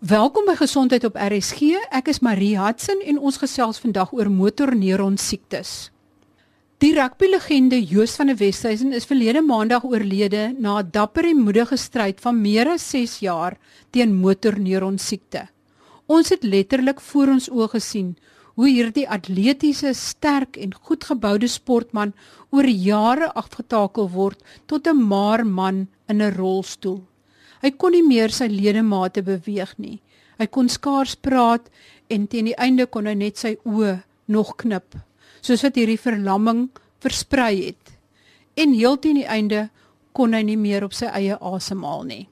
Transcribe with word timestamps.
Welkom 0.00 0.46
by 0.48 0.54
Gesondheid 0.56 1.04
op 1.04 1.18
RSG. 1.20 1.74
Ek 1.92 2.06
is 2.08 2.22
Marie 2.24 2.54
Hudson 2.56 3.02
en 3.04 3.18
ons 3.20 3.36
gesels 3.36 3.76
vandag 3.82 4.14
oor 4.16 4.30
motorneuron 4.32 5.18
siektes. 5.20 5.90
Die 6.80 6.94
rugbylegende 6.96 7.76
Joos 7.84 8.14
van 8.16 8.32
der 8.32 8.38
Westhuizen 8.40 8.94
is 8.96 9.04
verlede 9.04 9.42
maandag 9.44 9.84
oorlede 9.84 10.54
na 10.56 10.78
'n 10.80 10.88
dapper 10.90 11.28
en 11.28 11.44
moedige 11.44 11.76
stryd 11.76 12.20
van 12.20 12.40
meer 12.40 12.70
as 12.72 12.88
6 12.90 13.18
jaar 13.20 13.58
teen 13.90 14.16
motorneuron 14.16 14.96
siekte. 14.98 15.48
Ons 16.06 16.30
het 16.30 16.48
letterlik 16.48 17.00
voor 17.00 17.28
ons 17.36 17.50
oë 17.50 17.68
gesien 17.68 18.16
hoe 18.54 18.68
hierdie 18.68 19.08
atletiese, 19.08 19.92
sterk 19.92 20.56
en 20.56 20.72
goedgeboude 20.74 21.46
sportman 21.46 22.14
oor 22.50 22.64
jare 22.64 23.32
afgetakel 23.34 24.08
word 24.08 24.40
tot 24.66 24.86
'n 24.86 24.96
maar 24.96 25.46
man 25.46 25.88
in 26.08 26.22
'n 26.22 26.36
rolstoel. 26.36 27.09
Hy 27.60 27.70
kon 27.76 27.92
nie 27.92 28.04
meer 28.06 28.32
sy 28.32 28.48
ledemate 28.48 29.22
beweeg 29.22 29.74
nie. 29.78 30.00
Hy 30.40 30.46
kon 30.46 30.68
skaars 30.72 31.16
praat 31.20 31.68
en 32.08 32.26
teen 32.26 32.48
die 32.48 32.56
einde 32.56 32.86
kon 32.86 33.06
hy 33.06 33.14
net 33.14 33.36
sy 33.36 33.56
oë 33.68 33.98
nog 34.32 34.54
knip, 34.62 34.96
soos 35.44 35.64
wat 35.66 35.76
hierdie 35.76 36.00
verlamming 36.00 36.68
versprei 37.02 37.66
het. 37.66 37.92
En 38.56 38.72
heel 38.72 38.96
teen 38.98 39.20
die 39.20 39.28
einde 39.28 39.68
kon 40.16 40.34
hy 40.34 40.42
nie 40.46 40.58
meer 40.58 40.86
op 40.86 40.96
sy 40.96 41.10
eie 41.12 41.36
asemhaal 41.36 42.04
nie. 42.08 42.24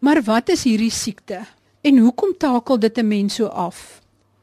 Maar 0.00 0.22
wat 0.24 0.48
is 0.54 0.64
hierdie 0.64 0.92
siekte? 0.92 1.44
En 1.84 1.98
hoekom 2.00 2.32
takel 2.38 2.78
dit 2.78 2.98
'n 2.98 3.08
mens 3.08 3.34
so 3.34 3.46
af? 3.46 4.00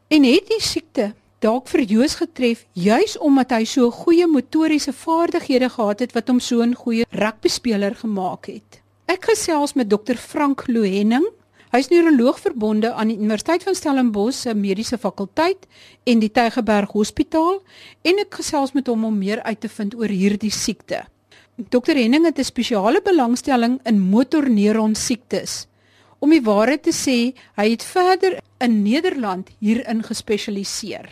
En 0.08 0.24
het 0.24 0.48
die 0.48 0.62
siekte 0.62 1.14
dalk 1.40 1.68
vir 1.68 1.82
Joos 1.82 2.16
getref 2.16 2.66
juis 2.74 3.18
omdat 3.18 3.52
hy 3.52 3.64
so 3.66 3.92
goeie 3.92 4.28
motoriese 4.28 4.94
vaardighede 4.94 5.70
gehad 5.70 6.00
het 6.00 6.14
wat 6.14 6.28
hom 6.28 6.40
so 6.40 6.62
'n 6.62 6.74
goeie 6.74 7.06
rugbyspeler 7.10 7.96
gemaak 7.96 8.46
het? 8.46 8.82
Ek 9.08 9.24
gesels 9.24 9.72
met 9.80 9.88
dokter 9.88 10.18
Frank 10.20 10.66
Lohenning. 10.68 11.24
Hy's 11.72 11.88
neuroloog 11.88 12.42
verbonde 12.44 12.90
aan 12.92 13.08
die 13.08 13.16
Universiteit 13.16 13.64
van 13.64 13.76
Stellenbosch 13.76 14.42
se 14.44 14.52
mediese 14.52 14.98
fakulteit 15.00 15.64
en 16.04 16.20
die 16.20 16.28
Tygerberg 16.36 16.92
Hospitaal 16.92 17.62
en 18.04 18.20
ek 18.20 18.36
gesels 18.42 18.74
met 18.76 18.92
hom 18.92 19.06
om 19.08 19.16
meer 19.16 19.40
uit 19.46 19.62
te 19.64 19.72
vind 19.72 19.96
oor 19.96 20.12
hierdie 20.12 20.52
siekte. 20.52 21.06
Dokter 21.72 21.96
Henning 21.96 22.28
het 22.28 22.40
'n 22.40 22.44
spesiale 22.44 23.00
belangstelling 23.02 23.80
in 23.88 24.00
motorneuron 24.00 24.96
siektes. 24.96 25.68
Om 26.20 26.30
die 26.30 26.44
waarheid 26.44 26.84
te 26.84 26.92
sê, 26.92 27.34
hy 27.56 27.70
het 27.70 27.84
verder 27.84 28.40
in 28.60 28.84
Nederland 28.84 29.48
hierin 29.60 30.04
gespesialiseer. 30.04 31.08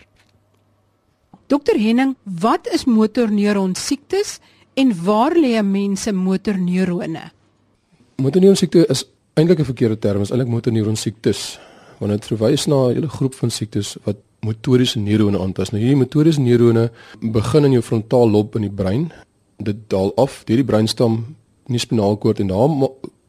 Dokter 1.48 1.80
Henning, 1.80 2.16
wat 2.24 2.68
is 2.68 2.86
motorneuron 2.86 3.76
siektes 3.76 4.40
en 4.74 4.92
waar 5.04 5.32
lê 5.32 5.64
mense 5.64 6.12
motorneurone? 6.12 7.35
Motorneuron 8.16 8.56
siekte 8.56 8.86
is 8.88 9.06
eintlik 9.34 9.60
'n 9.60 9.66
verkeerde 9.66 10.00
term, 10.00 10.22
is 10.22 10.30
eintlik 10.30 10.50
motorneuron 10.50 10.96
siektes. 10.96 11.60
Want 12.00 12.12
dit 12.12 12.26
verwys 12.26 12.66
na 12.66 12.76
'n 12.76 12.94
hele 12.94 13.10
groep 13.10 13.34
van 13.34 13.52
siektes 13.52 13.96
wat 14.04 14.16
motoriese 14.40 15.00
neurone 15.00 15.40
aantas. 15.40 15.70
Nou 15.70 15.82
hierdie 15.82 15.98
motoriese 15.98 16.42
neurone 16.42 16.92
begin 17.20 17.64
in 17.64 17.72
jou 17.72 17.82
frontaal 17.82 18.30
lob 18.30 18.56
in 18.56 18.62
die 18.62 18.72
brein. 18.72 19.12
Dit 19.58 19.76
daal 19.88 20.12
af 20.16 20.44
deur 20.46 20.56
die 20.56 20.66
breinstam 20.66 21.14
in 21.66 21.74
die 21.74 21.80
spinaalkoord 21.80 22.40
en 22.40 22.48
daar 22.48 22.70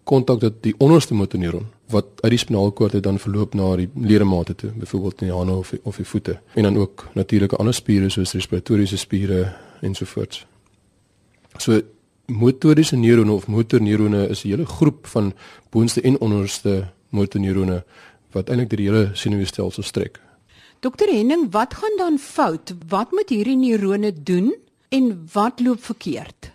kontak 0.05 0.41
dit 0.41 0.53
die 0.63 0.75
onderste 0.79 1.15
motorneuron 1.15 1.67
wat 1.91 2.07
uit 2.21 2.31
die 2.31 2.39
spinaalkoord 2.39 2.93
het 2.93 3.03
dan 3.03 3.19
verloop 3.19 3.55
na 3.55 3.77
die 3.77 3.89
ledemate 3.95 4.55
toe, 4.55 4.71
byvoorbeeld 4.71 5.21
in 5.21 5.27
die 5.27 5.37
hande 5.37 5.53
of 5.53 5.73
of 5.83 5.97
die 5.97 6.07
voete 6.07 6.39
en 6.55 6.63
dan 6.63 6.77
ook 6.77 7.09
natuurlike 7.15 7.57
ander 7.57 7.75
spiere 7.75 8.11
soos 8.11 8.33
respiratoriese 8.33 8.97
spiere 8.97 9.53
ensovoorts. 9.81 10.47
So 11.57 11.81
motoriese 12.27 12.97
neurone 12.97 13.33
of 13.33 13.47
motorneurone 13.47 14.29
is 14.29 14.45
'n 14.45 14.49
hele 14.49 14.67
groep 14.67 15.07
van 15.07 15.33
boonste 15.71 16.01
en 16.01 16.21
onderste 16.21 16.89
motorneurone 17.09 17.85
wat 18.33 18.49
eintlik 18.49 18.71
deur 18.71 18.79
die 18.79 18.89
hele 18.91 19.11
senuweestelsel 19.13 19.83
strek. 19.83 20.21
Dokter 20.81 21.09
Henning, 21.09 21.47
wat 21.51 21.75
gaan 21.75 21.97
dan 21.97 22.19
fout? 22.19 22.75
Wat 22.89 23.11
moet 23.11 23.29
hierdie 23.29 23.57
neurone 23.57 24.13
doen 24.23 24.55
en 24.89 25.29
wat 25.33 25.61
loop 25.61 25.85
verkeerd? 25.85 26.53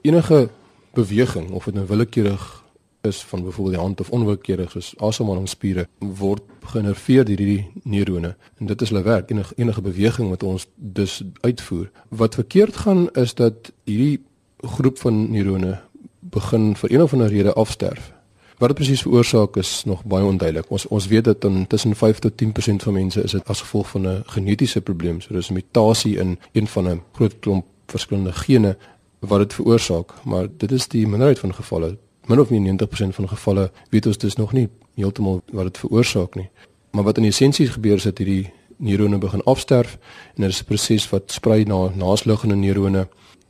Enige 0.00 0.48
beweging 0.92 1.50
of 1.50 1.64
dit 1.64 1.74
nou 1.74 1.86
willekeurig 1.86 2.64
is 3.00 3.22
van 3.22 3.42
byvoorbeeld 3.42 3.74
die 3.74 3.84
hand 3.84 4.00
of 4.00 4.10
onwillekeurig 4.10 4.70
soos 4.70 4.92
asemhalingsspiere 4.98 5.86
word 5.98 6.42
genereer 6.74 7.24
deur 7.24 7.38
hierdie 7.38 7.70
neurone 7.82 8.34
en 8.58 8.66
dit 8.66 8.82
is 8.82 8.92
hulle 8.92 9.02
werk 9.02 9.30
enige 9.30 9.54
enige 9.56 9.82
beweging 9.82 10.28
wat 10.28 10.42
ons 10.42 10.66
dus 10.76 11.22
uitvoer. 11.40 11.90
Wat 12.08 12.34
verkeerd 12.34 12.76
gaan 12.76 13.08
is 13.10 13.34
dat 13.34 13.72
hierdie 13.84 14.20
groep 14.62 14.98
van 14.98 15.30
neurone 15.30 15.80
begin 16.20 16.76
vir 16.76 16.92
een 16.92 17.02
of 17.02 17.12
ander 17.12 17.28
rede 17.28 17.52
afsterf. 17.52 18.12
Wat 18.58 18.68
dit 18.68 18.78
presies 18.78 19.02
veroorsaak 19.02 19.56
is 19.56 19.82
nog 19.84 20.04
baie 20.04 20.24
onduidelik. 20.24 20.70
Ons 20.70 20.86
ons 20.86 21.06
weet 21.06 21.24
dat 21.24 21.40
dan 21.40 21.66
tussen 21.66 21.96
5 21.96 22.18
tot 22.18 22.32
10% 22.42 22.84
van 22.86 22.92
mense 22.92 23.22
is 23.22 23.30
dit 23.30 23.48
as 23.48 23.60
gevolg 23.60 23.88
van 23.88 24.06
'n 24.06 24.22
genetiese 24.26 24.80
probleem. 24.80 25.20
So 25.20 25.34
dis 25.34 25.50
'n 25.50 25.52
mutasie 25.52 26.18
in 26.18 26.38
een 26.52 26.66
van 26.66 26.88
'n 26.88 27.02
groot 27.12 27.38
klomp 27.38 27.64
verskillende 27.86 28.32
gene 28.32 28.76
wat 29.18 29.38
dit 29.38 29.54
veroorsaak, 29.54 30.12
maar 30.24 30.46
dit 30.56 30.72
is 30.72 30.88
die 30.88 31.06
minderheid 31.06 31.38
van 31.38 31.54
gevalle. 31.54 31.96
Min 32.26 32.40
of 32.40 32.50
meer 32.50 32.60
90% 32.60 33.14
van 33.14 33.28
gevalle 33.28 33.70
weet 33.90 34.06
ons 34.06 34.18
dus 34.18 34.36
nog 34.36 34.52
nie 34.52 34.68
heeltemal 34.94 35.42
wat 35.52 35.64
dit 35.64 35.78
veroorsaak 35.78 36.34
nie. 36.34 36.50
Maar 36.90 37.04
wat 37.04 37.18
in 37.18 37.24
essensie 37.24 37.66
gebeur 37.66 37.94
is 37.94 38.02
dat 38.02 38.18
hierdie 38.18 38.52
neurone 38.76 39.18
begin 39.18 39.42
afsterf 39.42 39.98
en 40.34 40.42
dit 40.42 40.50
is 40.50 40.60
'n 40.60 40.64
proses 40.64 41.08
wat 41.10 41.32
sprei 41.32 41.64
na 41.64 41.90
naasliggende 41.94 42.54
neurone 42.54 43.08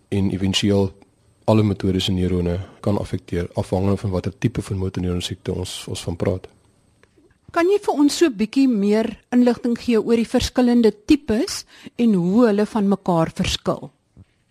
en 0.08 0.30
éventueel 0.30 0.92
alle 1.52 1.62
motoriese 1.68 2.12
neurone 2.16 2.56
kan 2.80 2.98
affekteer 2.98 3.48
afhangende 3.60 4.00
van 4.00 4.12
watter 4.14 4.32
tipe 4.38 4.62
van 4.64 4.80
motorneuron 4.80 5.24
siekte 5.24 5.52
ons 5.52 5.82
ons 5.92 6.04
van 6.08 6.16
praat. 6.16 6.48
Kan 7.52 7.68
jy 7.68 7.76
vir 7.84 7.98
ons 8.00 8.16
so 8.18 8.26
'n 8.26 8.36
bietjie 8.36 8.68
meer 8.68 9.06
inligting 9.30 9.76
gee 9.76 10.00
oor 10.00 10.16
die 10.16 10.32
verskillende 10.36 10.92
tipes 11.06 11.64
en 11.96 12.14
hoe 12.14 12.46
hulle 12.46 12.66
van 12.66 12.88
mekaar 12.88 13.30
verskil? 13.34 13.90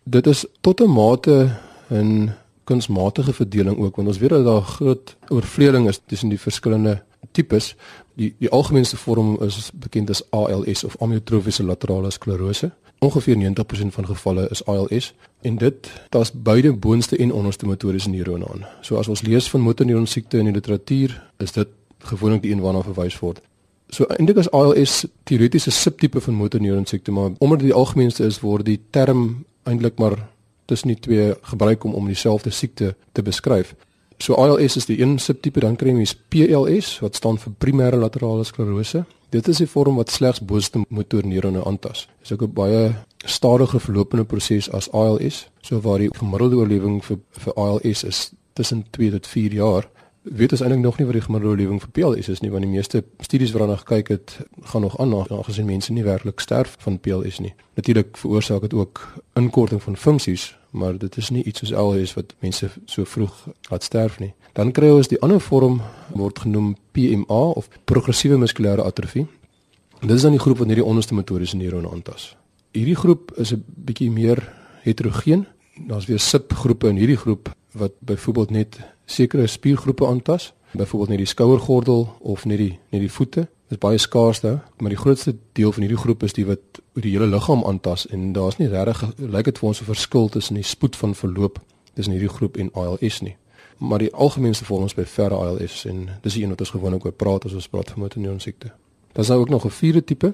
Dit 0.05 0.27
is 0.27 0.45
tot 0.61 0.81
'n 0.81 0.89
mate 0.89 1.57
'n 1.89 2.33
kunsmatige 2.63 3.33
verdeling 3.33 3.77
ook 3.77 3.95
want 3.95 4.07
ons 4.07 4.17
weet 4.17 4.29
dat 4.29 4.45
daar 4.45 4.61
groot 4.61 5.15
oorvreding 5.29 5.87
is 5.87 5.99
tussen 6.05 6.29
die 6.29 6.39
verskillende 6.39 7.01
tipes. 7.31 7.75
Die 8.13 8.35
die 8.37 8.49
algemeenste 8.49 8.97
vorm 8.97 9.37
is 9.41 9.71
bekend 9.73 10.09
as 10.09 10.23
ALS 10.29 10.83
of 10.83 10.95
amyotrofiese 11.01 11.63
laterale 11.63 12.11
sklerose. 12.11 12.71
Ongeveer 12.99 13.35
90% 13.35 13.93
van 13.97 14.05
gevalle 14.05 14.47
is 14.49 14.65
ALS 14.65 15.13
en 15.41 15.55
dit 15.57 15.91
tas 16.09 16.31
beide 16.31 16.73
boonste 16.73 17.17
en 17.17 17.33
onderste 17.33 17.65
motoriese 17.65 18.09
neurone 18.09 18.47
aan. 18.47 18.65
So 18.81 18.95
as 18.95 19.07
ons 19.07 19.21
lees 19.21 19.49
van 19.49 19.61
motorneuron 19.61 20.07
siekte 20.07 20.37
in 20.37 20.45
die 20.45 20.53
literatuur, 20.53 21.15
is 21.37 21.51
dit 21.51 21.67
gewoonlik 21.97 22.41
die 22.41 22.51
een 22.51 22.61
waarna 22.61 22.83
verwys 22.85 23.19
word. 23.19 23.41
So 23.89 24.05
eintlik 24.05 24.37
is 24.37 24.51
ALS 24.51 25.05
teoreties 25.23 25.67
'n 25.67 25.71
subtipe 25.71 26.21
van 26.21 26.33
motorneuron 26.33 26.85
siekte, 26.85 27.11
maar 27.11 27.31
omdat 27.37 27.59
dit 27.59 27.67
die 27.67 27.77
algemeenste 27.77 28.25
is, 28.25 28.39
word 28.39 28.65
die 28.65 28.79
term 28.89 29.45
eintlik 29.63 29.97
maar 29.97 30.27
tussen 30.65 30.87
die 30.87 30.99
twee 30.99 31.33
gebruik 31.41 31.83
om 31.83 31.93
om 31.93 32.05
dieselfde 32.05 32.49
siekte 32.49 32.95
te 33.11 33.21
beskryf. 33.21 33.75
So 34.21 34.33
ALS 34.37 34.75
is 34.75 34.85
die 34.85 34.99
een 35.01 35.15
subtipe, 35.19 35.63
dan 35.63 35.75
kry 35.81 35.95
jy 35.97 36.11
PLS 36.29 36.99
wat 37.01 37.15
staan 37.17 37.39
vir 37.41 37.55
primêre 37.57 37.97
laterale 37.97 38.43
sklerose. 38.45 39.01
Dit 39.33 39.47
is 39.47 39.61
'n 39.61 39.65
vorm 39.65 39.95
wat 39.95 40.11
slegs 40.11 40.41
boonste 40.45 40.85
motorneurone 40.89 41.65
aantas. 41.65 42.07
Dit 42.19 42.29
is 42.29 42.31
ook 42.31 42.41
'n 42.41 42.53
baie 42.53 42.95
stadiger 43.17 43.79
verlopende 43.79 44.25
proses 44.25 44.71
as 44.71 44.91
ALS, 44.91 45.49
so 45.61 45.81
waar 45.81 45.97
die 45.97 46.09
gemiddelde 46.13 46.55
oorlewing 46.55 47.05
vir 47.05 47.17
vir 47.31 47.53
ALS 47.53 48.03
is 48.03 48.31
tussen 48.53 48.85
2 48.91 49.11
tot 49.11 49.27
4 49.27 49.53
jaar. 49.53 49.89
Weet 50.21 50.51
ons 50.51 50.61
eintlik 50.61 50.81
nog 50.81 50.97
nie 50.97 51.05
wat 51.05 51.13
die 51.13 51.23
gemiddelde 51.23 51.55
oorlewing 51.55 51.81
vir 51.81 51.89
PLS 51.89 52.29
is 52.29 52.41
nie, 52.41 52.51
want 52.51 52.63
die 52.63 52.71
meeste 52.71 53.03
studies 53.19 53.51
waarna 53.51 53.75
gekyk 53.75 54.07
het, 54.07 54.39
gaan 54.61 54.81
nog 54.81 54.99
aan 54.99 55.13
aangesien 55.13 55.65
mense 55.65 55.93
nie 55.93 56.03
werklik 56.03 56.39
sterf 56.39 56.75
van 56.79 56.99
PLS 56.99 57.39
nie. 57.39 57.53
Natuurlik 57.73 58.17
veroorsaak 58.17 58.61
dit 58.61 58.73
ook 58.73 59.13
inkorting 59.33 59.83
van 59.83 59.97
funksies, 59.97 60.55
maar 60.71 60.97
dit 60.97 61.17
is 61.17 61.29
nie 61.29 61.43
iets 61.43 61.59
soos 61.59 61.73
ALS 61.73 62.13
wat 62.13 62.33
mense 62.39 62.69
so 62.85 63.05
vroeg 63.05 63.47
laat 63.69 63.83
sterf 63.83 64.19
nie. 64.19 64.33
Dan 64.53 64.71
kry 64.71 64.89
ons 64.91 65.07
die 65.11 65.19
ander 65.21 65.39
vorm 65.39 65.81
word 66.15 66.39
genoem 66.39 66.75
PMA 66.91 67.41
of 67.59 67.69
progressiewe 67.85 68.37
muskulêre 68.37 68.83
atrofie. 68.83 69.27
Dit 70.01 70.11
is 70.11 70.25
dan 70.25 70.35
die 70.35 70.41
groep 70.41 70.57
wat 70.63 70.71
hierdie 70.71 70.85
onderste 70.85 71.13
motoriese 71.13 71.57
neurone 71.57 71.91
aantas. 71.91 72.35
Hierdie 72.71 72.95
groep 72.95 73.31
is 73.37 73.53
'n 73.53 73.63
bietjie 73.67 74.11
meer 74.11 74.39
heterogeen. 74.81 75.45
Daar's 75.87 76.05
weer 76.05 76.19
subgroepe 76.19 76.87
in 76.87 76.95
hierdie 76.95 77.17
groep 77.17 77.53
wat 77.71 77.91
byvoorbeeld 77.99 78.49
net 78.49 78.79
sekere 79.05 79.47
spiergroepe 79.47 80.07
aantas, 80.07 80.53
byvoorbeeld 80.71 81.09
net 81.09 81.17
die 81.17 81.27
skouergordel 81.27 82.15
of 82.19 82.45
net 82.45 82.57
die 82.57 82.79
net 82.89 83.01
die 83.01 83.11
voete. 83.11 83.47
Is 83.71 83.79
baie 83.79 83.97
skaars 83.97 84.41
nou, 84.43 84.57
maar 84.79 84.91
die 84.91 84.99
grootste 84.99 85.35
deel 85.55 85.71
van 85.71 85.85
hierdie 85.85 86.01
groep 86.01 86.23
is 86.27 86.33
die 86.35 86.45
wat 86.45 86.81
oor 86.95 87.05
die 87.05 87.13
hele 87.13 87.29
liggaam 87.31 87.63
aantas 87.63 88.07
en 88.11 88.33
daar's 88.35 88.57
nie 88.59 88.67
regtig 88.67 89.13
lyk 89.17 89.45
dit 89.47 89.59
vir 89.59 89.67
ons 89.67 89.81
'n 89.81 89.85
verskil 89.85 90.27
tussen 90.29 90.55
die 90.55 90.63
spoed 90.63 90.95
van 90.95 91.15
verloop 91.15 91.61
tussen 91.95 92.13
hierdie 92.13 92.35
groep 92.35 92.57
en 92.57 92.73
ALS 92.73 93.21
nie 93.21 93.37
maar 93.81 93.99
die 93.99 94.13
algemeenste 94.13 94.65
vorms 94.65 94.93
by 94.93 95.05
verre 95.09 95.35
ALS 95.35 95.85
en 95.89 96.03
dis 96.21 96.35
die 96.37 96.43
een 96.43 96.53
wat 96.53 96.61
ons 96.61 96.73
gewoonlik 96.75 97.05
oor 97.05 97.15
praat 97.17 97.47
as 97.49 97.55
ons 97.57 97.69
praat 97.69 97.89
van 97.89 98.03
motorneuron 98.03 98.39
siekte. 98.39 98.69
Daar's 99.17 99.31
nou 99.33 99.39
ook 99.41 99.49
nog 99.49 99.65
'n 99.65 99.69
vierde 99.69 100.03
tipe 100.03 100.33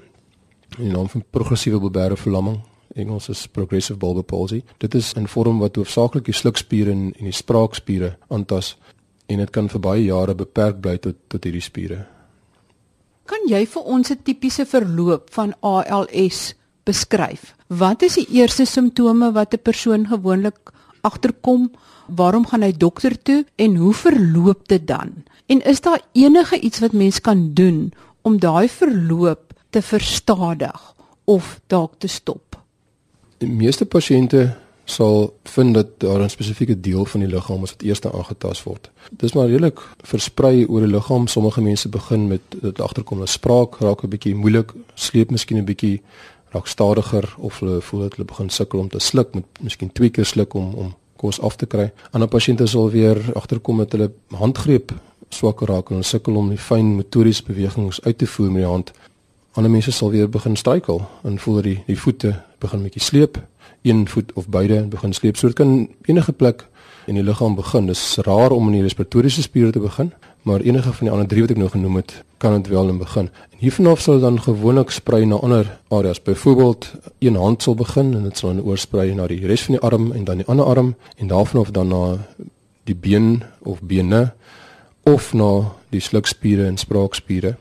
in 0.78 0.84
die 0.84 0.92
naam 0.92 1.10
van 1.10 1.24
progressiewe 1.30 1.80
bulbêre 1.80 2.18
verlamming. 2.18 2.60
Engels 2.96 3.30
is 3.30 3.48
progressive 3.48 4.00
bulbar 4.00 4.24
palsy. 4.24 4.64
Dit 4.78 4.96
is 4.96 5.14
'n 5.14 5.28
vorm 5.28 5.60
wat 5.60 5.76
hoofsaaklik 5.76 6.26
die 6.26 6.34
slukspiere 6.34 6.92
en 6.92 7.14
die 7.20 7.32
spraakspiere 7.32 8.18
aantas 8.28 8.78
en 9.26 9.38
dit 9.38 9.50
kan 9.50 9.70
vir 9.70 9.80
baie 9.80 10.04
jare 10.04 10.36
beperk 10.36 10.82
bly 10.82 10.98
tot 10.98 11.16
tot 11.28 11.44
hierdie 11.44 11.62
spiere. 11.62 12.17
Kan 13.28 13.44
jy 13.52 13.66
vir 13.68 13.84
ons 13.84 14.10
'n 14.12 14.24
tipiese 14.24 14.66
verloop 14.66 15.34
van 15.36 15.54
ALS 15.60 16.56
beskryf? 16.88 17.56
Wat 17.68 18.02
is 18.02 18.16
die 18.16 18.28
eerste 18.40 18.66
simptome 18.66 19.32
wat 19.32 19.54
'n 19.54 19.62
persoon 19.62 20.08
gewoonlik 20.08 20.72
agterkom? 21.02 21.72
Waarom 22.08 22.46
gaan 22.48 22.62
hy 22.62 22.72
dokter 22.72 23.22
toe 23.24 23.46
en 23.56 23.76
hoe 23.76 23.94
verloop 23.94 24.68
dit 24.68 24.88
dan? 24.88 25.24
En 25.48 25.62
is 25.62 25.82
daar 25.82 26.02
enige 26.14 26.60
iets 26.60 26.80
wat 26.80 26.92
mens 26.92 27.22
kan 27.22 27.54
doen 27.54 27.94
om 28.22 28.40
daai 28.40 28.70
verloop 28.70 29.54
te 29.70 29.82
verstadig 29.82 30.96
of 31.26 31.60
dalk 31.68 32.00
te 32.00 32.08
stop? 32.08 32.56
Die 33.38 33.50
meeste 33.50 33.86
pasiënte 33.86 34.56
sal 34.90 35.34
vind 35.44 35.74
dat 35.74 35.88
daar 35.98 36.22
'n 36.24 36.30
spesifieke 36.30 36.80
deel 36.80 37.06
van 37.06 37.20
die 37.20 37.30
liggaam 37.30 37.64
is 37.64 37.72
wat 37.72 37.82
eers 37.82 38.02
aangetast 38.02 38.64
word. 38.64 38.90
Dis 39.12 39.34
maar 39.34 39.48
redelik 39.48 39.80
versprei 40.02 40.66
oor 40.66 40.80
die 40.80 40.90
liggaam. 40.90 41.28
Sommige 41.28 41.62
mense 41.62 41.90
begin 41.90 42.28
met 42.28 42.42
dit 42.62 42.82
agterkom 42.82 43.22
'n 43.22 43.28
spraak 43.28 43.80
raak 43.80 44.04
'n 44.04 44.10
bietjie 44.10 44.36
moeilik, 44.36 44.74
sleep 44.94 45.32
miskien 45.32 45.58
'n 45.58 45.66
bietjie 45.66 46.02
raak 46.50 46.68
stadiger 46.68 47.36
of 47.38 47.60
hulle 47.60 47.82
voel 47.82 48.00
dat 48.00 48.16
hulle 48.16 48.28
begin 48.28 48.50
sukkel 48.50 48.80
om 48.80 48.90
te 48.90 49.00
sluk, 49.00 49.34
met 49.34 49.44
miskien 49.60 49.92
twee 49.92 50.10
keer 50.10 50.26
sluk 50.26 50.54
om 50.54 50.74
om 50.74 50.96
kos 51.16 51.42
af 51.42 51.56
te 51.56 51.66
kry. 51.66 51.92
Ander 52.12 52.30
pasiënte 52.30 52.68
sal 52.68 52.90
weer 52.90 53.18
agterkom 53.34 53.78
dat 53.78 53.92
hulle 53.92 54.12
handgreep 54.32 54.94
swakker 55.30 55.68
raak 55.68 55.90
en 55.90 56.04
sukkel 56.04 56.36
om 56.36 56.50
die 56.50 56.58
fyn 56.58 56.96
motoriese 56.96 57.44
bewegings 57.44 58.02
uit 58.02 58.18
te 58.18 58.28
voer 58.28 58.52
met 58.52 58.62
die 58.62 58.72
hand. 58.72 58.92
Ander 59.52 59.72
mense 59.72 59.92
sal 59.92 60.10
weer 60.10 60.30
begin 60.30 60.56
struikel 60.56 61.02
en 61.24 61.40
voel 61.40 61.56
dat 61.56 61.64
die 61.64 61.84
die 61.86 62.00
voete 62.00 62.42
begin 62.60 62.80
'n 62.80 62.84
bietjie 62.84 63.02
sleep 63.02 63.42
een 63.82 64.08
voet 64.10 64.34
of 64.34 64.48
beide 64.48 64.82
begin 64.82 65.14
sleep. 65.14 65.38
So 65.38 65.48
dit 65.48 65.56
kan 65.56 65.90
enige 66.06 66.32
plek 66.32 66.68
in 67.06 67.16
die 67.16 67.24
liggaam 67.24 67.56
begin. 67.56 67.88
Dis 67.88 68.18
raar 68.26 68.52
om 68.52 68.68
in 68.68 68.80
die 68.80 68.82
respiratoriese 68.82 69.42
spiere 69.42 69.72
te 69.72 69.80
begin, 69.80 70.12
maar 70.42 70.60
enige 70.60 70.94
van 70.94 71.08
die 71.08 71.12
ander 71.12 71.28
drie 71.28 71.42
wat 71.42 71.54
ek 71.56 71.60
nou 71.62 71.70
genoem 71.70 71.96
het, 72.02 72.14
kan 72.38 72.58
dit 72.62 72.68
wel 72.72 72.90
in 72.92 72.98
begin. 72.98 73.30
En 73.52 73.62
hiervanaf 73.64 74.02
sal 74.04 74.20
dit 74.20 74.26
dan 74.28 74.42
gewoonlik 74.42 74.92
sprei 74.92 75.26
na 75.26 75.36
ander 75.36 75.70
areas. 75.90 76.22
Byvoorbeeld, 76.22 76.92
een 77.20 77.36
hand 77.36 77.64
sal 77.64 77.76
begin 77.76 78.14
en 78.14 78.24
dit 78.24 78.38
sal 78.38 78.56
dan 78.56 78.66
oorsprei 78.66 79.14
na 79.16 79.28
die 79.28 79.40
res 79.48 79.64
van 79.68 79.78
die 79.78 79.84
arm 79.84 80.12
en 80.12 80.24
dan 80.24 80.44
die 80.44 80.48
ander 80.48 80.66
arm 80.66 80.96
en 81.16 81.28
daarvan 81.28 81.62
af 81.62 81.72
dan 81.72 81.88
na 81.88 82.04
die 82.84 82.96
been 82.96 83.44
of 83.60 83.82
bene 83.82 84.34
of 85.04 85.34
na 85.34 85.72
die 85.90 86.02
slukspiere 86.04 86.66
en 86.68 86.78
spraakspiere 86.78 87.56